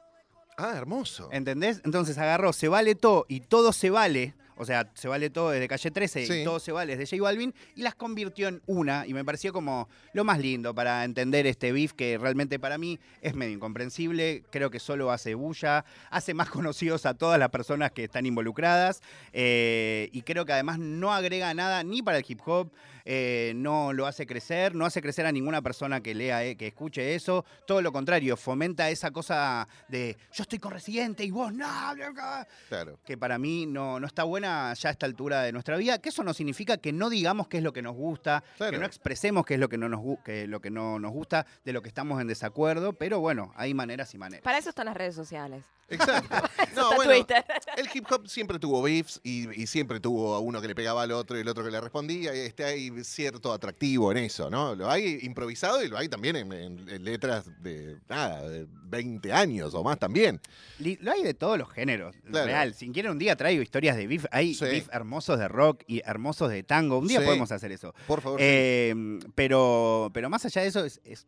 Ah, 0.56 0.74
hermoso. 0.76 1.28
¿Entendés? 1.30 1.80
Entonces 1.84 2.18
agarró 2.18 2.52
Se 2.52 2.66
Vale 2.66 2.96
Todo 2.96 3.26
y 3.28 3.40
Todo 3.40 3.72
Se 3.72 3.90
Vale. 3.90 4.34
O 4.58 4.64
sea, 4.64 4.90
se 4.94 5.08
vale 5.08 5.30
todo 5.30 5.50
desde 5.50 5.68
calle 5.68 5.90
13 5.90 6.26
Sí. 6.26 6.32
y 6.40 6.44
todo 6.44 6.58
se 6.58 6.72
vale 6.72 6.96
desde 6.96 7.16
J 7.16 7.22
Balvin 7.22 7.54
y 7.76 7.82
las 7.82 7.94
convirtió 7.94 8.48
en 8.48 8.60
una 8.66 9.06
y 9.06 9.14
me 9.14 9.24
pareció 9.24 9.52
como 9.52 9.88
lo 10.12 10.24
más 10.24 10.38
lindo 10.40 10.74
para 10.74 11.04
entender 11.04 11.46
este 11.46 11.70
beef 11.72 11.92
que 11.92 12.18
realmente 12.18 12.58
para 12.58 12.76
mí 12.76 12.98
es 13.22 13.34
medio 13.34 13.54
incomprensible, 13.54 14.42
creo 14.50 14.70
que 14.70 14.80
solo 14.80 15.12
hace 15.12 15.34
bulla, 15.34 15.84
hace 16.10 16.34
más 16.34 16.50
conocidos 16.50 17.06
a 17.06 17.14
todas 17.14 17.38
las 17.38 17.50
personas 17.50 17.92
que 17.92 18.04
están 18.04 18.26
involucradas 18.26 19.00
eh, 19.32 20.08
y 20.12 20.22
creo 20.22 20.44
que 20.44 20.52
además 20.52 20.78
no 20.78 21.12
agrega 21.14 21.54
nada 21.54 21.84
ni 21.84 22.02
para 22.02 22.18
el 22.18 22.24
hip 22.26 22.40
hop, 22.44 22.72
eh, 23.04 23.52
no 23.54 23.92
lo 23.92 24.06
hace 24.06 24.26
crecer, 24.26 24.74
no 24.74 24.84
hace 24.84 25.00
crecer 25.00 25.24
a 25.24 25.32
ninguna 25.32 25.62
persona 25.62 26.00
que 26.02 26.14
lea, 26.14 26.44
eh, 26.44 26.56
que 26.56 26.66
escuche 26.66 27.14
eso, 27.14 27.44
todo 27.66 27.80
lo 27.80 27.92
contrario, 27.92 28.36
fomenta 28.36 28.90
esa 28.90 29.10
cosa 29.12 29.66
de 29.88 30.16
yo 30.32 30.42
estoy 30.42 30.58
con 30.58 30.72
Residente 30.72 31.24
y 31.24 31.30
vos 31.30 31.52
no, 31.52 31.94
loca", 31.94 32.46
Claro. 32.68 32.98
que 33.06 33.16
para 33.16 33.38
mí 33.38 33.64
no, 33.66 33.98
no 34.00 34.06
está 34.06 34.24
buena 34.24 34.47
ya 34.74 34.88
a 34.88 34.92
esta 34.92 35.06
altura 35.06 35.42
de 35.42 35.52
nuestra 35.52 35.76
vida, 35.76 35.98
que 35.98 36.08
eso 36.11 36.22
no 36.22 36.34
significa 36.34 36.76
que 36.76 36.92
no 36.92 37.11
digamos 37.11 37.48
qué 37.48 37.58
es 37.58 37.62
lo 37.62 37.72
que 37.72 37.82
nos 37.82 37.94
gusta, 37.94 38.42
Claro. 38.56 38.72
que 38.72 38.78
no 38.78 38.87
expresemos 38.87 39.44
qué 39.44 39.54
es 39.54 39.61
lo 39.61 39.68
que 39.68 39.78
no 39.78 39.88
nos, 39.88 40.00
que 40.24 40.46
lo 40.46 40.61
que 40.61 40.70
no 40.70 40.98
nos 40.98 41.12
gusta, 41.12 41.46
de 41.64 41.72
lo 41.72 41.82
que 41.82 41.88
estamos 41.88 42.20
en 42.20 42.26
desacuerdo, 42.26 42.92
pero 42.92 43.20
bueno, 43.20 43.52
hay 43.56 43.74
maneras 43.74 44.14
y 44.14 44.18
maneras. 44.18 44.42
Para 44.42 44.58
eso 44.58 44.68
están 44.70 44.87
las 44.87 44.96
redes 44.96 45.14
sociales. 45.14 45.64
Exacto. 45.88 46.37
No, 46.79 46.92
Está 46.92 46.96
bueno, 46.96 47.12
Twitter. 47.12 47.44
el 47.77 47.88
hip 47.92 48.05
hop 48.12 48.29
siempre 48.29 48.59
tuvo 48.61 48.83
beefs 48.83 49.20
y, 49.24 49.48
y 49.61 49.66
siempre 49.66 49.98
tuvo 49.98 50.35
a 50.35 50.38
uno 50.38 50.61
que 50.61 50.68
le 50.68 50.74
pegaba 50.77 51.03
al 51.03 51.11
otro 51.11 51.37
y 51.37 51.40
el 51.40 51.48
otro 51.48 51.64
que 51.64 51.70
le 51.72 51.81
respondía. 51.81 52.33
Y 52.37 52.38
este, 52.40 52.64
hay 52.64 52.92
cierto 53.03 53.53
atractivo 53.53 54.12
en 54.12 54.18
eso, 54.18 54.48
¿no? 54.48 54.77
Lo 54.77 54.88
hay 54.88 55.18
improvisado 55.22 55.83
y 55.83 55.88
lo 55.88 55.98
hay 55.98 56.09
también 56.09 56.37
en, 56.37 56.53
en- 56.53 56.88
en 56.88 57.05
letras 57.05 57.51
de, 57.62 57.98
nada, 58.09 58.48
de 58.48 58.66
20 58.85 59.33
años 59.33 59.74
o 59.74 59.83
más 59.83 59.98
también. 59.98 60.40
Lo 60.79 61.11
hay 61.11 61.22
de 61.24 61.35
todos 61.35 61.59
los 61.59 61.68
géneros, 61.72 62.14
Claro. 62.31 62.46
real. 62.46 62.74
Si 62.74 62.88
quieren 62.90 63.12
un 63.12 63.18
día 63.18 63.35
traigo 63.35 63.61
historias 63.62 63.96
de 63.96 64.07
beef, 64.07 64.27
hay 64.31 64.55
Sí. 64.55 64.64
beef 64.66 64.88
hermosos 64.92 65.38
de 65.38 65.48
rock 65.48 65.83
y 65.88 66.01
hermosos 66.05 66.51
de 66.51 66.62
tango. 66.62 66.98
Un 66.98 67.09
día 67.09 67.18
Sí. 67.20 67.24
podemos 67.27 67.51
hacer 67.51 67.72
eso. 67.72 67.92
Por 68.07 68.20
favor. 68.20 68.38
Eh, 68.40 68.94
pero, 69.35 70.11
pero 70.14 70.31
más 70.31 70.44
allá 70.44 70.62
de 70.62 70.68
eso, 70.68 70.85
es, 70.85 71.01
es- 71.05 71.27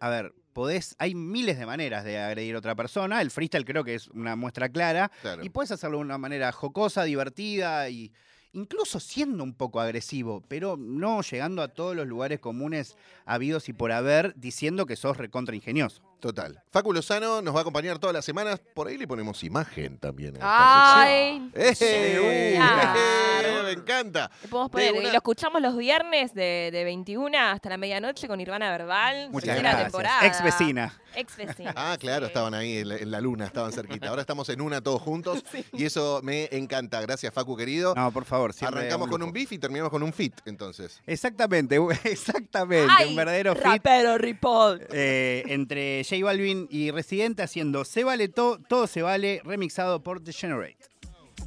a 0.00 0.08
ver, 0.08 0.32
podés, 0.58 0.96
hay 0.98 1.14
miles 1.14 1.56
de 1.56 1.66
maneras 1.66 2.02
de 2.02 2.18
agredir 2.18 2.56
a 2.56 2.58
otra 2.58 2.74
persona. 2.74 3.22
El 3.22 3.30
freestyle 3.30 3.64
creo 3.64 3.84
que 3.84 3.94
es 3.94 4.08
una 4.08 4.34
muestra 4.34 4.68
clara. 4.68 5.08
Claro. 5.22 5.44
Y 5.44 5.50
puedes 5.50 5.70
hacerlo 5.70 5.98
de 5.98 6.02
una 6.02 6.18
manera 6.18 6.50
jocosa, 6.50 7.04
divertida 7.04 7.88
y 7.90 8.10
incluso 8.54 8.98
siendo 8.98 9.44
un 9.44 9.54
poco 9.54 9.80
agresivo, 9.80 10.42
pero 10.48 10.76
no 10.76 11.22
llegando 11.22 11.62
a 11.62 11.68
todos 11.68 11.94
los 11.94 12.08
lugares 12.08 12.40
comunes 12.40 12.96
habidos 13.24 13.68
y 13.68 13.72
por 13.72 13.92
haber, 13.92 14.34
diciendo 14.34 14.84
que 14.84 14.96
sos 14.96 15.16
recontra 15.16 15.54
ingenioso. 15.54 16.02
Total. 16.18 16.60
Facu 16.72 16.92
Lozano 16.92 17.40
nos 17.40 17.54
va 17.54 17.58
a 17.58 17.60
acompañar 17.60 18.00
todas 18.00 18.12
las 18.12 18.24
semanas. 18.24 18.60
Por 18.74 18.88
ahí 18.88 18.98
le 18.98 19.06
ponemos 19.06 19.44
imagen 19.44 19.96
también. 19.98 20.38
Ay. 20.40 21.52
sección. 21.54 22.24
¡Eh! 22.24 23.57
Me 23.68 23.80
encanta. 23.80 24.30
Podemos 24.50 24.96
y 24.96 24.98
una- 24.98 25.10
lo 25.12 25.16
escuchamos 25.16 25.60
los 25.62 25.76
viernes 25.76 26.34
de, 26.34 26.70
de 26.72 26.84
21 26.84 27.36
hasta 27.38 27.68
la 27.70 27.76
medianoche 27.76 28.26
con 28.28 28.38
Nirvana 28.38 28.70
Verbal. 28.70 29.30
Muchas 29.30 29.58
gracias. 29.58 29.82
temporada. 29.84 30.26
Ex 30.26 30.42
vecina. 30.42 30.94
Ex 31.14 31.36
vecina. 31.36 31.72
Ah, 31.74 31.96
claro, 31.98 32.26
sí. 32.26 32.30
estaban 32.30 32.54
ahí 32.54 32.78
en 32.78 32.88
la, 32.88 32.96
en 32.96 33.10
la 33.10 33.20
luna, 33.20 33.46
estaban 33.46 33.72
cerquita. 33.72 34.08
Ahora 34.08 34.20
estamos 34.20 34.48
en 34.50 34.60
una 34.60 34.80
todos 34.80 35.00
juntos 35.02 35.42
y 35.72 35.84
eso 35.84 36.20
me 36.22 36.48
encanta. 36.52 37.00
Gracias, 37.00 37.32
Facu 37.32 37.56
querido. 37.56 37.94
No, 37.94 38.12
por 38.12 38.24
favor. 38.24 38.52
Arrancamos 38.60 39.08
con 39.08 39.22
un 39.22 39.32
beef 39.32 39.50
y 39.52 39.58
terminamos 39.58 39.90
con 39.90 40.02
un 40.02 40.12
fit, 40.12 40.34
entonces. 40.44 41.00
Exactamente, 41.06 41.78
exactamente. 42.04 42.92
Ay, 42.96 43.10
un 43.10 43.16
verdadero 43.16 43.54
fit 43.54 43.64
Rapero 43.64 44.18
Ripoll. 44.18 44.86
eh, 44.92 45.42
entre 45.46 46.04
J 46.08 46.24
Balvin 46.24 46.68
y 46.70 46.90
Residente 46.90 47.42
haciendo 47.42 47.84
Se 47.84 48.04
Vale 48.04 48.28
Todo, 48.28 48.58
Todo 48.68 48.86
Se 48.86 49.02
Vale, 49.02 49.40
remixado 49.44 50.02
por 50.02 50.22
The 50.22 50.32
Generate. 50.32 50.76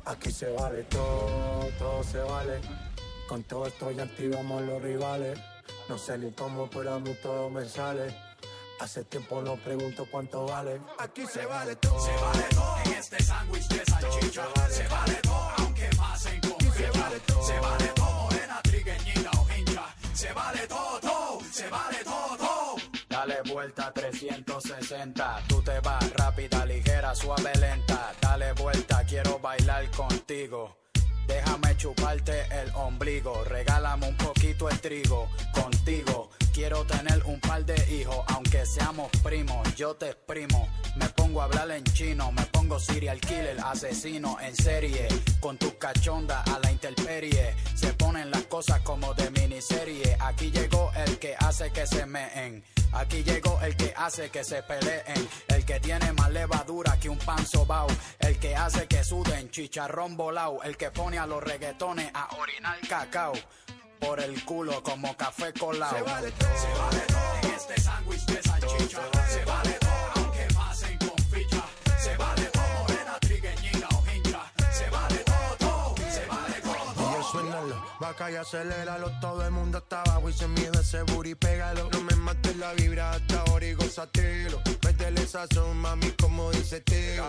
Aquí 0.05 0.31
se 0.31 0.51
vale 0.51 0.83
todo, 0.83 1.69
todo 1.77 2.03
se 2.03 2.19
vale. 2.19 2.59
Con 3.27 3.43
todo 3.43 3.67
esto 3.67 3.91
ya 3.91 4.03
activamos 4.03 4.61
los 4.63 4.81
rivales. 4.81 5.39
No 5.87 5.97
sé 5.97 6.17
ni 6.17 6.31
cómo, 6.31 6.69
pero 6.69 6.95
a 6.95 6.99
mí 6.99 7.15
todo 7.21 7.49
me 7.49 7.65
sale. 7.65 8.15
Hace 8.79 9.03
tiempo 9.03 9.41
no 9.41 9.55
pregunto 9.57 10.07
cuánto 10.09 10.45
vale. 10.45 10.81
Aquí 10.97 11.25
se 11.27 11.45
vale 11.45 11.75
todo. 11.75 11.99
Se 11.99 12.11
vale 12.15 12.43
todo 12.49 12.75
en 12.85 12.93
este 12.93 13.23
sándwich 13.23 13.67
de 13.67 13.85
salchicha. 13.85 14.47
Se 14.69 14.87
vale 14.87 15.13
todo 15.21 15.49
aunque 15.57 15.89
pasen 15.95 16.41
con 16.41 16.73
Se 16.73 16.99
vale 16.99 17.19
todo. 17.19 17.43
Se 17.43 17.59
vale 17.59 17.87
todo, 17.95 18.11
morena, 18.23 18.61
trigueñita 18.63 19.31
o 19.39 19.47
hincha. 19.55 19.95
Se 20.13 20.33
vale 20.33 20.67
todo, 20.67 20.99
todo. 20.99 21.39
Se 21.51 21.69
vale 21.69 22.03
todo, 22.03 22.37
todo. 22.37 22.75
Dale 23.07 23.41
vuelta 23.53 23.91
360. 23.93 25.43
Tú 25.47 25.61
te 25.61 25.79
vas 25.81 26.00
suave, 27.15 27.51
lenta. 27.59 28.13
Dale 28.21 28.53
vuelta, 28.53 29.03
quiero 29.05 29.39
bailar 29.39 29.89
contigo. 29.91 30.77
Déjame 31.27 31.77
chuparte 31.77 32.45
el 32.61 32.71
ombligo, 32.75 33.43
regálame 33.45 34.09
un 34.09 34.17
poquito 34.17 34.69
el 34.69 34.79
trigo 34.79 35.29
contigo. 35.53 36.29
Quiero 36.53 36.85
tener 36.85 37.23
un 37.25 37.39
par 37.39 37.65
de 37.65 37.95
hijos, 37.95 38.17
aunque 38.27 38.65
seamos 38.65 39.09
primos, 39.23 39.73
yo 39.75 39.95
te 39.95 40.07
exprimo. 40.07 40.67
Me 40.97 41.07
pongo 41.09 41.41
a 41.41 41.45
hablar 41.45 41.71
en 41.71 41.83
chino, 41.85 42.29
me 42.33 42.43
pongo 42.47 42.77
serial 42.77 43.21
killer, 43.21 43.57
asesino 43.63 44.37
en 44.41 44.53
serie. 44.55 45.07
Con 45.39 45.57
tus 45.57 45.73
cachondas 45.75 46.45
a 46.49 46.59
la 46.59 46.71
intemperie, 46.71 47.55
se 47.73 47.93
ponen 47.93 48.29
las 48.29 48.43
cosas 48.43 48.81
como 48.81 49.13
de 49.13 49.31
miniserie. 49.31 50.17
Aquí 50.19 50.51
llegó 50.51 50.91
el 50.93 51.17
que 51.19 51.35
hace 51.39 51.71
que 51.71 51.87
se 51.87 52.05
meen. 52.05 52.63
Aquí 52.91 53.23
llegó 53.23 53.57
el 53.61 53.77
que 53.77 53.93
hace 53.95 54.29
que 54.29 54.43
se 54.43 54.61
peleen, 54.63 55.29
el 55.47 55.65
que 55.65 55.79
tiene 55.79 56.11
más 56.11 56.29
levadura 56.31 56.99
que 56.99 57.07
un 57.07 57.17
pan 57.17 57.45
sobao, 57.45 57.87
el 58.19 58.37
que 58.37 58.53
hace 58.53 58.85
que 58.87 59.01
suden 59.05 59.49
chicharrón 59.49 60.17
volao, 60.17 60.61
el 60.63 60.75
que 60.75 60.91
pone 60.91 61.17
a 61.17 61.25
los 61.25 61.41
reggaetones 61.41 62.11
a 62.13 62.35
orinar 62.35 62.77
cacao 62.89 63.31
por 64.01 64.19
el 64.19 64.43
culo 64.43 64.83
como 64.83 65.15
café 65.15 65.53
colado. 65.53 65.95
Se 65.95 66.01
vale 66.01 66.31
todo, 66.31 66.49
se 66.57 66.79
vale 66.79 67.01
todo 67.07 67.35
en 67.43 67.55
este 67.55 67.81
sándwich 67.81 68.25
de 68.25 68.41
salchicha. 68.41 69.01
Se 69.29 69.45
vale 69.45 69.73
todo 69.79 70.11
aunque 70.15 70.47
pasen 70.53 70.97
con 70.97 71.17
ficha. 71.31 71.63
Se 72.03 72.17
vale 72.17 72.45
todo 72.45 72.63
morena, 72.79 73.17
trigueñita 73.21 73.87
o 73.95 74.03
hincha. 74.11 74.51
Se 74.71 74.89
vale 74.89 75.17
todo, 75.19 75.55
todo, 75.59 75.95
se 76.11 76.25
vale 76.25 76.61
todo, 76.61 76.93
todo. 76.95 77.09
Oye, 77.11 77.23
suénalo, 77.31 77.85
vaca 77.99 78.31
y 78.31 78.35
aceléralo. 78.35 79.19
Todo 79.21 79.45
el 79.45 79.51
mundo 79.51 79.77
está 79.77 80.01
abajo 80.01 80.29
y 80.29 80.33
sin 80.33 80.53
miedo 80.55 80.81
ese 80.81 81.03
booty, 81.03 81.35
pégalo. 81.35 81.89
No 81.91 82.01
me 82.01 82.15
mates 82.15 82.55
la 82.57 82.73
vibra 82.73 83.11
hasta 83.11 83.41
ahora 83.41 83.65
y 83.65 83.73
gozatelo. 83.73 84.61
Métele 84.83 85.25
sazón, 85.27 85.77
mami, 85.77 86.11
como 86.19 86.51
dice 86.51 86.81
tío. 86.81 87.23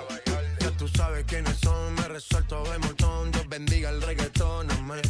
Ya 0.58 0.70
tú 0.78 0.88
sabes 0.88 1.24
quiénes 1.26 1.56
son, 1.58 1.94
me 1.94 2.08
resuelto 2.08 2.64
de 2.64 2.78
montón. 2.78 3.30
Dios 3.30 3.48
bendiga 3.48 3.90
el 3.90 4.00
reggaetón, 4.00 4.70
amén. 4.70 5.02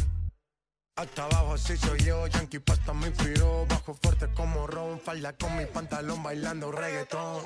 Hasta 0.95 1.25
abajo 1.25 1.53
así 1.53 1.75
soy 1.75 1.99
yo, 2.03 2.27
Yankee 2.27 2.59
Pasta 2.59 2.93
me 2.93 3.07
inspiró. 3.07 3.65
Bajo 3.67 3.95
fuerte 3.95 4.31
como 4.35 4.67
Ron, 4.67 4.99
falda 4.99 5.33
con 5.33 5.57
mi 5.57 5.65
pantalón 5.65 6.21
bailando 6.21 6.71
reggaetón. 6.71 7.43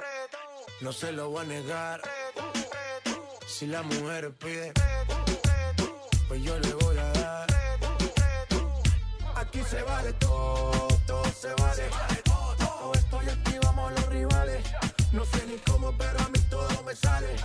No 0.82 0.92
se 0.92 1.14
lo 1.14 1.30
voy 1.30 1.46
a 1.46 1.48
negar. 1.48 2.02
Si 3.48 3.66
la 3.66 3.82
mujer 3.84 4.34
pide 4.38 4.74
Pues 6.28 6.44
yo 6.44 6.60
le 6.60 6.74
voy 6.74 6.98
a 6.98 7.12
dar. 7.14 7.48
Aquí 9.36 9.64
se 9.64 9.82
vale 9.82 10.12
todo, 10.14 10.88
todo 11.08 11.26
se 11.32 11.54
vale. 11.54 11.84
Todo 12.26 12.94
esto 12.94 13.20
y 13.26 13.30
activamos 13.30 13.92
los 13.94 14.08
rivales. 14.08 14.64
No 15.14 15.24
sé 15.24 15.48
ni 15.48 15.58
cómo, 15.60 15.98
pero 15.98 16.20
a 16.20 16.30
mí 16.30 16.40
todo 16.50 16.84
me 16.84 16.94
sale. 16.94 17.36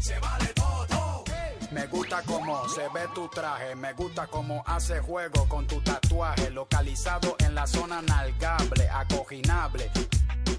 Se 0.00 0.18
vale 0.20 0.46
todo. 0.54 0.95
Me 1.72 1.86
gusta 1.88 2.22
cómo 2.22 2.68
se 2.68 2.88
ve 2.88 3.08
tu 3.14 3.28
traje, 3.28 3.74
me 3.74 3.92
gusta 3.92 4.26
cómo 4.26 4.62
hace 4.66 5.00
juego 5.00 5.48
con 5.48 5.66
tu 5.66 5.80
tatuaje, 5.80 6.50
localizado 6.50 7.36
en 7.40 7.54
la 7.54 7.66
zona 7.66 8.00
nalgable, 8.02 8.88
acoginable, 8.88 9.90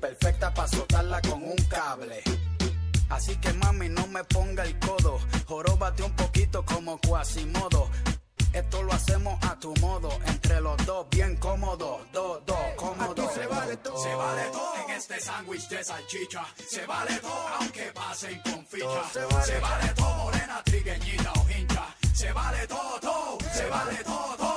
perfecta 0.02 0.54
para 0.54 0.68
soltarla 0.68 1.22
con 1.22 1.44
un 1.44 1.56
cable. 1.70 2.22
Así 3.10 3.36
que 3.38 3.54
mami 3.54 3.88
no 3.90 4.06
me 4.08 4.24
ponga 4.26 4.64
el 4.64 4.78
codo, 4.80 5.20
joróbate 5.46 6.04
un 6.04 6.14
poquito 6.14 6.66
como 6.66 7.00
Quasimodo. 7.00 7.90
Esto 8.58 8.82
lo 8.82 8.92
hacemos 8.92 9.38
a 9.44 9.56
tu 9.60 9.72
modo, 9.76 10.10
entre 10.26 10.60
los 10.62 10.84
dos 10.84 11.08
bien 11.12 11.36
cómodo, 11.36 12.02
dos, 12.12 12.44
dos, 12.44 12.58
cómodo. 12.76 13.30
se 13.32 13.46
vale 13.46 13.78
todo. 13.78 14.02
se 14.02 14.16
vale 14.16 14.42
todo 14.52 14.74
en 14.84 14.96
este 14.96 15.20
sándwich 15.20 15.68
de 15.70 15.84
salchicha. 15.84 16.44
Se 16.68 16.84
vale 16.88 17.20
todo 17.20 17.48
aunque 17.60 17.92
pasen 17.94 18.42
con 18.42 18.66
ficha. 18.66 19.10
se 19.14 19.26
vale. 19.26 19.46
Se 19.46 19.60
vale 19.60 19.88
todo 19.90 20.14
morena, 20.16 20.64
trigueñita 20.66 21.34
o 21.34 21.50
hincha. 21.52 21.96
Se 22.16 22.32
vale 22.32 22.66
todo, 22.68 23.00
todo, 23.00 23.38
se 23.54 23.70
vale 23.70 24.04
todo, 24.04 24.36
todo. 24.38 24.57